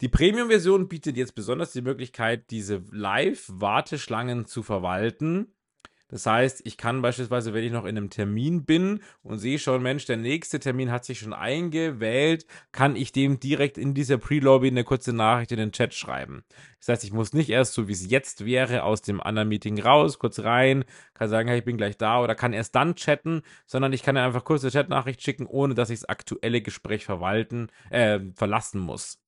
Die 0.01 0.09
Premium-Version 0.09 0.89
bietet 0.89 1.17
jetzt 1.17 1.35
besonders 1.35 1.73
die 1.73 1.83
Möglichkeit, 1.83 2.51
diese 2.51 2.83
Live-Warteschlangen 2.91 4.47
zu 4.47 4.63
verwalten. 4.63 5.55
Das 6.09 6.27
heißt, 6.27 6.63
ich 6.65 6.77
kann 6.77 7.01
beispielsweise, 7.01 7.55
wenn 7.55 7.65
ich 7.65 7.73
noch 7.73 7.87
in 7.87 7.97
einem 7.97 8.11
Termin 8.11 8.65
bin 8.65 9.01
und 9.23 9.39
sehe 9.39 9.59
schon, 9.59 9.83
Mensch, 9.83 10.05
der 10.05 10.17
nächste 10.17 10.61
Termin 10.61 10.93
hat 10.93 11.05
sich 11.05 11.19
schon 11.19 11.33
eingewählt, 11.33 12.47
kann 12.73 12.95
ich 12.95 13.11
dem 13.11 13.41
direkt 13.41 13.79
in 13.79 13.95
dieser 13.95 14.19
Pre-Lobby 14.19 14.69
eine 14.69 14.85
kurze 14.85 15.13
Nachricht 15.13 15.51
in 15.53 15.59
den 15.59 15.73
Chat 15.73 15.95
schreiben. 15.95 16.45
Das 16.79 16.89
heißt, 16.89 17.05
ich 17.05 17.13
muss 17.13 17.33
nicht 17.33 17.49
erst 17.49 17.73
so, 17.73 17.89
wie 17.89 17.93
es 17.93 18.09
jetzt 18.09 18.45
wäre, 18.45 18.85
aus 18.85 19.01
dem 19.01 19.21
anderen 19.21 19.49
Meeting 19.49 19.81
raus, 19.81 20.19
kurz 20.19 20.41
rein, 20.41 20.85
kann 21.15 21.31
sagen, 21.31 21.49
hey, 21.49 21.59
ich 21.59 21.65
bin 21.65 21.79
gleich 21.79 21.97
da 21.97 22.23
oder 22.23 22.35
kann 22.35 22.53
erst 22.53 22.75
dann 22.75 22.95
chatten, 22.97 23.43
sondern 23.67 23.93
ich 23.93 24.03
kann 24.03 24.17
einfach 24.17 24.45
kurze 24.45 24.71
Chatnachricht 24.71 25.23
schicken, 25.23 25.47
ohne 25.47 25.75
dass 25.75 25.91
ich 25.91 26.01
das 26.01 26.09
aktuelle 26.09 26.61
Gespräch 26.61 27.07
verwalten, 27.07 27.71
äh, 27.91 28.21
verlassen 28.37 28.79
muss. 28.79 29.24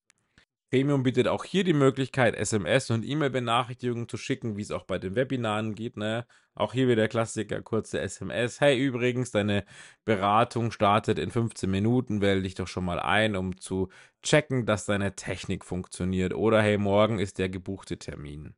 Premium 0.70 1.04
bietet 1.04 1.28
auch 1.28 1.44
hier 1.44 1.62
die 1.62 1.72
Möglichkeit, 1.72 2.34
SMS 2.34 2.90
und 2.90 3.04
E-Mail-Benachrichtigungen 3.04 4.08
zu 4.08 4.16
schicken, 4.16 4.56
wie 4.56 4.62
es 4.62 4.72
auch 4.72 4.84
bei 4.84 4.98
den 4.98 5.14
Webinaren 5.14 5.74
geht. 5.74 5.96
Ne? 5.96 6.26
Auch 6.54 6.72
hier 6.72 6.86
wieder 6.86 6.96
der 6.96 7.08
Klassiker, 7.08 7.62
kurze 7.62 8.00
SMS. 8.00 8.60
Hey, 8.60 8.78
übrigens, 8.78 9.30
deine 9.30 9.64
Beratung 10.04 10.72
startet 10.72 11.18
in 11.18 11.30
15 11.30 11.70
Minuten. 11.70 12.20
Wähle 12.20 12.42
dich 12.42 12.54
doch 12.54 12.66
schon 12.66 12.84
mal 12.84 12.98
ein, 12.98 13.36
um 13.36 13.58
zu 13.60 13.90
checken, 14.22 14.66
dass 14.66 14.86
deine 14.86 15.14
Technik 15.14 15.64
funktioniert. 15.64 16.34
Oder 16.34 16.62
hey, 16.62 16.78
morgen 16.78 17.20
ist 17.20 17.38
der 17.38 17.48
gebuchte 17.48 17.98
Termin. 17.98 18.54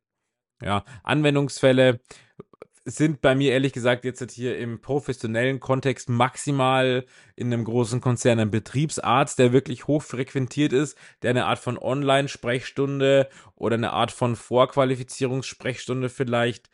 Ja, 0.61 0.83
Anwendungsfälle 1.03 1.99
sind 2.95 3.21
bei 3.21 3.35
mir 3.35 3.51
ehrlich 3.51 3.73
gesagt 3.73 4.05
jetzt 4.05 4.31
hier 4.31 4.57
im 4.57 4.81
professionellen 4.81 5.59
Kontext 5.59 6.09
maximal 6.09 7.05
in 7.35 7.51
einem 7.51 7.63
großen 7.63 8.01
Konzern 8.01 8.39
ein 8.39 8.51
Betriebsarzt, 8.51 9.39
der 9.39 9.53
wirklich 9.53 9.87
hoch 9.87 10.01
frequentiert 10.01 10.73
ist, 10.73 10.97
der 11.21 11.31
eine 11.31 11.45
Art 11.45 11.59
von 11.59 11.77
Online-Sprechstunde 11.77 13.29
oder 13.55 13.75
eine 13.75 13.91
Art 13.91 14.11
von 14.11 14.35
Vorqualifizierungssprechstunde 14.35 16.09
vielleicht 16.09 16.69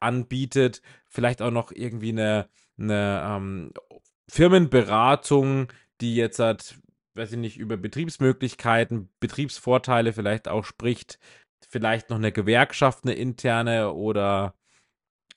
anbietet, 0.00 0.82
vielleicht 1.08 1.42
auch 1.42 1.50
noch 1.50 1.72
irgendwie 1.72 2.10
eine, 2.10 2.48
eine 2.78 3.22
ähm, 3.24 3.72
Firmenberatung, 4.28 5.68
die 6.00 6.16
jetzt 6.16 6.38
hat, 6.38 6.76
weiß 7.14 7.32
ich 7.32 7.38
nicht, 7.38 7.56
über 7.56 7.76
Betriebsmöglichkeiten, 7.76 9.08
Betriebsvorteile 9.20 10.12
vielleicht 10.12 10.48
auch 10.48 10.64
spricht, 10.64 11.18
vielleicht 11.68 12.10
noch 12.10 12.16
eine 12.16 12.32
Gewerkschaft, 12.32 13.04
eine 13.04 13.14
interne 13.14 13.92
oder 13.92 14.54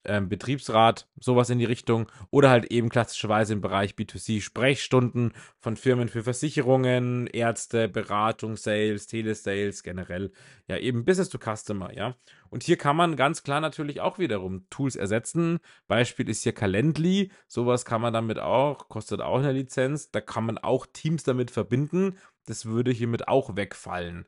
ähm, 0.05 0.29
Betriebsrat, 0.29 1.07
sowas 1.19 1.49
in 1.49 1.59
die 1.59 1.65
Richtung. 1.65 2.09
Oder 2.31 2.49
halt 2.49 2.65
eben 2.71 2.89
klassischerweise 2.89 3.53
im 3.53 3.61
Bereich 3.61 3.93
B2C 3.93 4.41
Sprechstunden 4.41 5.33
von 5.59 5.75
Firmen 5.75 6.07
für 6.07 6.23
Versicherungen, 6.23 7.27
Ärzte, 7.27 7.87
Beratung, 7.87 8.55
Sales, 8.55 9.07
Telesales, 9.07 9.83
generell. 9.83 10.31
Ja, 10.67 10.77
eben 10.77 11.05
Business 11.05 11.29
to 11.29 11.37
Customer, 11.37 11.93
ja. 11.93 12.15
Und 12.49 12.63
hier 12.63 12.77
kann 12.77 12.95
man 12.95 13.15
ganz 13.15 13.43
klar 13.43 13.61
natürlich 13.61 14.01
auch 14.01 14.17
wiederum 14.19 14.65
Tools 14.69 14.95
ersetzen. 14.95 15.59
Beispiel 15.87 16.29
ist 16.29 16.43
hier 16.43 16.53
Calendly. 16.53 17.31
Sowas 17.47 17.85
kann 17.85 18.01
man 18.01 18.13
damit 18.13 18.39
auch, 18.39 18.89
kostet 18.89 19.21
auch 19.21 19.39
eine 19.39 19.51
Lizenz. 19.51 20.11
Da 20.11 20.21
kann 20.21 20.45
man 20.45 20.57
auch 20.57 20.87
Teams 20.91 21.23
damit 21.23 21.51
verbinden. 21.51 22.17
Das 22.45 22.65
würde 22.65 22.91
hiermit 22.91 23.27
auch 23.27 23.55
wegfallen. 23.55 24.25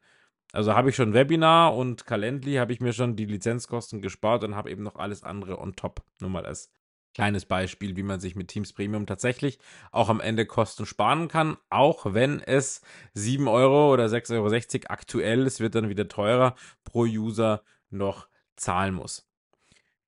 Also 0.52 0.74
habe 0.74 0.90
ich 0.90 0.96
schon 0.96 1.14
Webinar 1.14 1.76
und 1.76 2.06
Calendly, 2.06 2.56
habe 2.56 2.74
ich 2.74 2.82
mir 2.82 2.94
schon 2.94 3.16
die 3.16 3.26
Lizenzkosten 3.26 4.02
gespart 4.02 4.44
und 4.44 4.56
habe 4.56 4.70
eben 4.70 4.84
noch 4.84 4.96
alles 4.96 5.24
andere 5.24 5.60
on 5.60 5.76
top. 5.76 6.04
Nur 6.20 6.30
mal 6.30 6.46
als 6.46 6.72
kleines 7.14 7.46
Beispiel, 7.46 7.96
wie 7.96 8.04
man 8.04 8.20
sich 8.20 8.36
mit 8.36 8.50
Teams 8.50 8.74
Premium 8.74 9.06
tatsächlich 9.06 9.60
auch 9.92 10.10
am 10.10 10.20
Ende 10.20 10.46
Kosten 10.46 10.86
sparen 10.86 11.28
kann, 11.28 11.58
auch 11.70 12.14
wenn 12.14 12.40
es 12.40 12.82
7 13.14 13.48
Euro 13.48 13.94
oder 13.94 14.06
6,60 14.06 14.36
Euro 14.36 14.94
aktuell, 14.94 15.46
es 15.46 15.60
wird 15.60 15.76
dann 15.76 15.90
wieder 15.90 16.08
teurer, 16.08 16.56
pro 16.84 17.02
User 17.04 17.64
noch 17.90 18.28
zahlen 18.56 18.94
muss. 18.94 19.28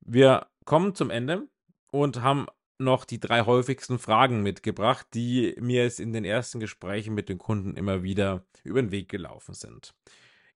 Wir 0.02 0.48
kommen 0.66 0.96
zum 0.96 1.10
Ende 1.10 1.48
und 1.92 2.22
haben 2.22 2.48
noch 2.78 3.06
die 3.06 3.20
drei 3.20 3.46
häufigsten 3.46 4.00
Fragen 4.00 4.42
mitgebracht, 4.42 5.08
die 5.14 5.56
mir 5.60 5.84
jetzt 5.84 6.00
in 6.00 6.12
den 6.12 6.26
ersten 6.26 6.60
Gesprächen 6.60 7.14
mit 7.14 7.30
den 7.30 7.38
Kunden 7.38 7.76
immer 7.76 8.04
wieder 8.04 8.46
über 8.64 8.82
den 8.82 8.92
Weg 8.92 9.10
gelaufen 9.10 9.54
sind. 9.54 9.94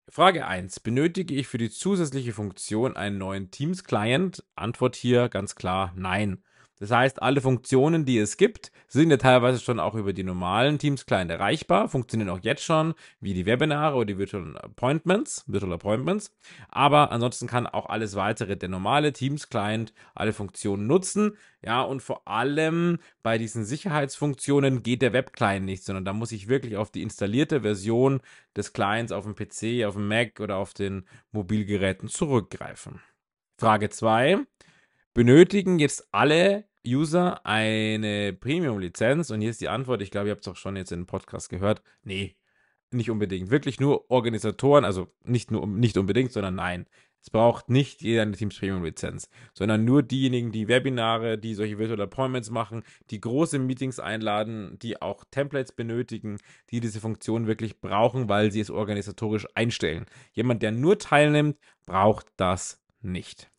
Frage 0.10 0.48
1. 0.48 0.80
Benötige 0.80 1.36
ich 1.36 1.48
für 1.48 1.58
die 1.58 1.70
zusätzliche 1.70 2.32
Funktion 2.32 2.96
einen 2.96 3.18
neuen 3.18 3.52
Teams-Client? 3.52 4.42
Antwort 4.56 4.96
hier 4.96 5.28
ganz 5.28 5.56
klar 5.56 5.92
nein. 5.98 6.42
Das 6.80 6.92
heißt, 6.92 7.22
alle 7.22 7.42
Funktionen, 7.42 8.06
die 8.06 8.20
es 8.20 8.38
gibt, 8.38 8.72
sind 8.88 9.10
ja 9.10 9.18
teilweise 9.18 9.60
schon 9.60 9.80
auch 9.80 9.96
über 9.96 10.14
die 10.14 10.24
normalen 10.24 10.78
Teams 10.78 11.06
Client 11.06 11.32
erreichbar, 11.32 11.90
funktionieren 11.90 12.30
auch 12.30 12.40
jetzt 12.42 12.64
schon, 12.64 12.94
wie 13.20 13.34
die 13.34 13.46
Webinare 13.46 13.96
oder 13.96 14.06
die 14.06 14.18
Virtual 14.18 14.58
Appointments, 14.58 15.44
Virtual 15.48 15.74
Appointments. 15.74 16.32
Aber 16.70 17.12
ansonsten 17.12 17.48
kann 17.48 17.66
auch 17.66 17.88
alles 17.88 18.16
weitere, 18.16 18.56
der 18.56 18.70
normale 18.70 19.12
Teams 19.12 19.50
Client, 19.50 19.94
alle 20.14 20.34
Funktionen 20.34 20.86
nutzen. 20.86 21.36
Ja, 21.64 21.82
und 21.82 22.02
vor 22.02 22.28
allem 22.28 23.00
bei 23.24 23.38
diesen 23.38 23.66
Sicherheitsfunktionen 23.66 24.84
geht 24.84 25.02
der 25.02 25.14
Web 25.14 25.34
Client 25.34 25.66
nicht, 25.66 25.84
sondern 25.84 26.06
da 26.06 26.14
muss 26.14 26.32
ich 26.32 26.48
wirklich 26.48 26.78
auf 26.78 26.92
die 26.92 27.02
installierte 27.02 27.62
Version 27.62 28.22
des 28.56 28.74
Clients 28.74 29.12
auf 29.12 29.26
dem 29.26 29.36
PC, 29.36 29.86
auf 29.86 29.96
dem 29.96 30.08
Mac 30.08 30.40
oder 30.40 30.58
auf 30.58 30.74
den 30.74 31.08
Mobilgeräten 31.32 32.08
zurückgreifen. 32.08 33.02
Frage 33.58 33.90
2 33.90 34.46
benötigen 35.18 35.80
jetzt 35.80 36.08
alle 36.12 36.66
User 36.86 37.44
eine 37.44 38.34
Premium-Lizenz? 38.34 39.32
Und 39.32 39.42
hier 39.42 39.50
ist 39.50 39.60
die 39.60 39.68
Antwort, 39.68 40.04
ich 40.04 40.12
glaube, 40.12 40.28
ihr 40.28 40.32
habt 40.32 40.46
es 40.46 40.48
auch 40.48 40.56
schon 40.56 40.76
jetzt 40.76 40.92
in 40.92 41.00
dem 41.00 41.06
Podcast 41.08 41.50
gehört. 41.50 41.82
Nee, 42.04 42.36
nicht 42.92 43.10
unbedingt. 43.10 43.50
Wirklich 43.50 43.80
nur 43.80 44.12
Organisatoren, 44.12 44.86
also 44.86 45.08
nicht 45.24 45.50
nur 45.50 45.66
nicht 45.66 45.98
unbedingt, 45.98 46.32
sondern 46.34 46.54
nein. 46.54 46.86
Es 47.20 47.32
braucht 47.32 47.68
nicht 47.68 48.04
jeder 48.04 48.22
eine 48.22 48.34
Teams 48.34 48.60
Premium 48.60 48.84
Lizenz, 48.84 49.28
sondern 49.56 49.86
nur 49.86 50.04
diejenigen, 50.04 50.52
die 50.52 50.68
Webinare, 50.68 51.40
die 51.40 51.56
solche 51.56 51.80
Virtual 51.80 52.00
Appointments 52.00 52.52
machen, 52.52 52.84
die 53.10 53.20
große 53.20 53.58
Meetings 53.58 54.00
einladen, 54.00 54.78
die 54.84 55.02
auch 55.02 55.24
Templates 55.32 55.72
benötigen, 55.72 56.38
die 56.70 56.80
diese 56.80 57.00
Funktion 57.00 57.48
wirklich 57.48 57.82
brauchen, 57.82 58.30
weil 58.30 58.52
sie 58.52 58.60
es 58.60 58.70
organisatorisch 58.70 59.48
einstellen. 59.56 60.06
Jemand, 60.34 60.62
der 60.62 60.74
nur 60.74 61.00
teilnimmt, 61.00 61.58
braucht 61.88 62.28
das 62.38 62.84
nicht. 63.02 63.50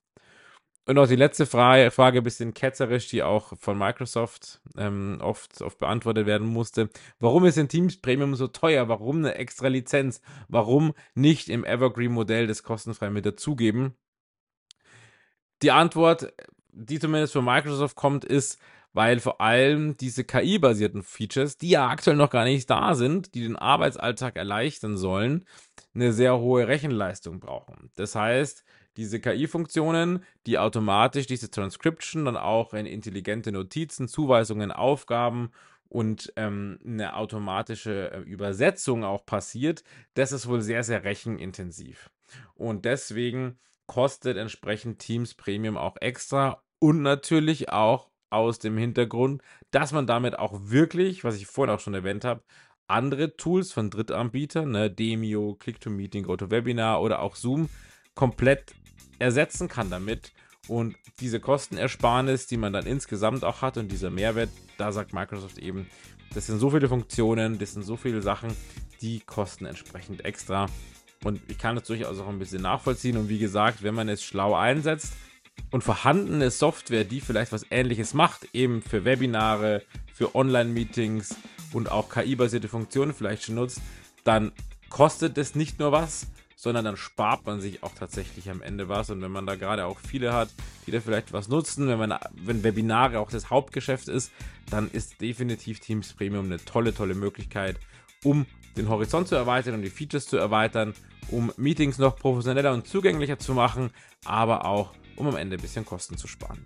Und 0.88 0.96
auch 0.96 1.06
die 1.06 1.16
letzte 1.16 1.44
Frage, 1.44 1.90
Frage 1.90 2.20
ein 2.20 2.24
bisschen 2.24 2.54
ketzerisch, 2.54 3.08
die 3.08 3.22
auch 3.22 3.52
von 3.58 3.76
Microsoft 3.76 4.62
ähm, 4.78 5.18
oft, 5.20 5.60
oft 5.60 5.78
beantwortet 5.78 6.24
werden 6.24 6.46
musste. 6.48 6.88
Warum 7.20 7.44
ist 7.44 7.58
ein 7.58 7.68
Teams 7.68 8.00
Premium 8.00 8.34
so 8.36 8.48
teuer? 8.48 8.88
Warum 8.88 9.18
eine 9.18 9.34
extra 9.34 9.68
Lizenz? 9.68 10.22
Warum 10.48 10.94
nicht 11.14 11.50
im 11.50 11.66
Evergreen-Modell 11.66 12.46
das 12.46 12.62
kostenfrei 12.62 13.10
mit 13.10 13.26
dazugeben? 13.26 13.96
Die 15.60 15.72
Antwort, 15.72 16.32
die 16.72 16.98
zumindest 16.98 17.34
von 17.34 17.44
Microsoft 17.44 17.94
kommt, 17.94 18.24
ist, 18.24 18.58
weil 18.98 19.20
vor 19.20 19.40
allem 19.40 19.96
diese 19.96 20.24
KI-basierten 20.24 21.04
Features, 21.04 21.56
die 21.56 21.70
ja 21.70 21.86
aktuell 21.86 22.16
noch 22.16 22.30
gar 22.30 22.42
nicht 22.42 22.68
da 22.68 22.96
sind, 22.96 23.32
die 23.36 23.42
den 23.42 23.54
Arbeitsalltag 23.54 24.34
erleichtern 24.34 24.96
sollen, 24.96 25.44
eine 25.94 26.12
sehr 26.12 26.40
hohe 26.40 26.66
Rechenleistung 26.66 27.38
brauchen. 27.38 27.92
Das 27.94 28.16
heißt, 28.16 28.64
diese 28.96 29.20
KI-Funktionen, 29.20 30.24
die 30.46 30.58
automatisch 30.58 31.28
diese 31.28 31.48
Transcription 31.48 32.24
dann 32.24 32.36
auch 32.36 32.74
in 32.74 32.86
intelligente 32.86 33.52
Notizen, 33.52 34.08
Zuweisungen, 34.08 34.72
Aufgaben 34.72 35.52
und 35.88 36.32
ähm, 36.34 36.80
eine 36.84 37.14
automatische 37.14 38.10
äh, 38.10 38.18
Übersetzung 38.22 39.04
auch 39.04 39.24
passiert, 39.24 39.84
das 40.14 40.32
ist 40.32 40.48
wohl 40.48 40.60
sehr, 40.60 40.82
sehr 40.82 41.04
rechenintensiv. 41.04 42.10
Und 42.54 42.84
deswegen 42.84 43.60
kostet 43.86 44.36
entsprechend 44.36 44.98
Teams 44.98 45.34
Premium 45.34 45.76
auch 45.76 45.98
extra 46.00 46.64
und 46.80 47.02
natürlich 47.02 47.70
auch 47.70 48.07
aus 48.30 48.58
dem 48.58 48.76
Hintergrund, 48.76 49.42
dass 49.70 49.92
man 49.92 50.06
damit 50.06 50.38
auch 50.38 50.58
wirklich, 50.64 51.24
was 51.24 51.36
ich 51.36 51.46
vorhin 51.46 51.74
auch 51.74 51.80
schon 51.80 51.94
erwähnt 51.94 52.24
habe, 52.24 52.42
andere 52.86 53.36
Tools 53.36 53.72
von 53.72 53.90
Drittanbietern, 53.90 54.70
ne, 54.70 54.90
Demio, 54.90 55.56
Click-to-Meeting, 55.58 56.24
GoToWebinar 56.24 57.02
oder 57.02 57.20
auch 57.20 57.36
Zoom, 57.36 57.68
komplett 58.14 58.74
ersetzen 59.18 59.68
kann 59.68 59.90
damit. 59.90 60.32
Und 60.68 60.96
diese 61.20 61.40
Kostenersparnis, 61.40 62.46
die 62.46 62.56
man 62.56 62.72
dann 62.72 62.86
insgesamt 62.86 63.44
auch 63.44 63.62
hat 63.62 63.76
und 63.76 63.90
dieser 63.90 64.10
Mehrwert, 64.10 64.50
da 64.76 64.92
sagt 64.92 65.12
Microsoft 65.12 65.58
eben, 65.58 65.86
das 66.34 66.46
sind 66.46 66.58
so 66.58 66.70
viele 66.70 66.88
Funktionen, 66.88 67.58
das 67.58 67.72
sind 67.72 67.84
so 67.84 67.96
viele 67.96 68.20
Sachen, 68.20 68.50
die 69.00 69.20
kosten 69.20 69.64
entsprechend 69.64 70.24
extra. 70.24 70.66
Und 71.24 71.40
ich 71.48 71.58
kann 71.58 71.76
das 71.76 71.84
durchaus 71.84 72.18
auch 72.20 72.28
ein 72.28 72.38
bisschen 72.38 72.62
nachvollziehen. 72.62 73.16
Und 73.16 73.28
wie 73.28 73.38
gesagt, 73.38 73.82
wenn 73.82 73.94
man 73.94 74.08
es 74.08 74.22
schlau 74.22 74.54
einsetzt 74.54 75.14
und 75.70 75.84
vorhandene 75.84 76.50
Software, 76.50 77.04
die 77.04 77.20
vielleicht 77.20 77.52
was 77.52 77.66
ähnliches 77.70 78.14
macht, 78.14 78.48
eben 78.52 78.82
für 78.82 79.04
Webinare, 79.04 79.82
für 80.12 80.34
Online-Meetings 80.34 81.36
und 81.72 81.90
auch 81.90 82.08
KI-basierte 82.08 82.68
Funktionen 82.68 83.12
vielleicht 83.12 83.44
schon 83.44 83.56
nutzt, 83.56 83.80
dann 84.24 84.52
kostet 84.88 85.36
es 85.38 85.54
nicht 85.54 85.78
nur 85.78 85.92
was, 85.92 86.26
sondern 86.56 86.84
dann 86.84 86.96
spart 86.96 87.46
man 87.46 87.60
sich 87.60 87.84
auch 87.84 87.94
tatsächlich 87.94 88.50
am 88.50 88.62
Ende 88.62 88.88
was. 88.88 89.10
Und 89.10 89.22
wenn 89.22 89.30
man 89.30 89.46
da 89.46 89.54
gerade 89.54 89.86
auch 89.86 90.00
viele 90.00 90.32
hat, 90.32 90.48
die 90.86 90.90
da 90.90 91.00
vielleicht 91.00 91.32
was 91.32 91.48
nutzen, 91.48 91.86
wenn 91.86 91.98
man, 91.98 92.18
wenn 92.34 92.64
Webinare 92.64 93.20
auch 93.20 93.30
das 93.30 93.48
Hauptgeschäft 93.48 94.08
ist, 94.08 94.32
dann 94.68 94.90
ist 94.90 95.20
definitiv 95.20 95.78
Teams 95.78 96.14
Premium 96.14 96.46
eine 96.46 96.58
tolle, 96.58 96.92
tolle 96.92 97.14
Möglichkeit, 97.14 97.76
um 98.24 98.44
den 98.76 98.88
Horizont 98.88 99.28
zu 99.28 99.36
erweitern, 99.36 99.74
um 99.74 99.82
die 99.82 99.90
Features 99.90 100.26
zu 100.26 100.36
erweitern, 100.36 100.94
um 101.30 101.52
Meetings 101.56 101.98
noch 101.98 102.16
professioneller 102.16 102.72
und 102.72 102.88
zugänglicher 102.88 103.38
zu 103.38 103.54
machen, 103.54 103.90
aber 104.24 104.64
auch 104.64 104.92
um 105.18 105.26
am 105.26 105.36
Ende 105.36 105.56
ein 105.56 105.62
bisschen 105.62 105.84
Kosten 105.84 106.16
zu 106.16 106.26
sparen. 106.26 106.64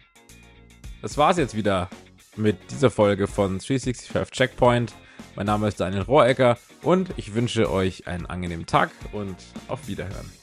Das 1.00 1.16
war 1.16 1.30
es 1.30 1.36
jetzt 1.36 1.56
wieder 1.56 1.88
mit 2.36 2.56
dieser 2.70 2.90
Folge 2.90 3.26
von 3.26 3.58
365 3.58 4.30
Checkpoint. 4.30 4.94
Mein 5.34 5.46
Name 5.46 5.68
ist 5.68 5.80
Daniel 5.80 6.02
Rohrecker 6.02 6.58
und 6.82 7.10
ich 7.16 7.34
wünsche 7.34 7.70
euch 7.70 8.06
einen 8.06 8.26
angenehmen 8.26 8.66
Tag 8.66 8.90
und 9.12 9.36
auf 9.68 9.88
Wiederhören. 9.88 10.41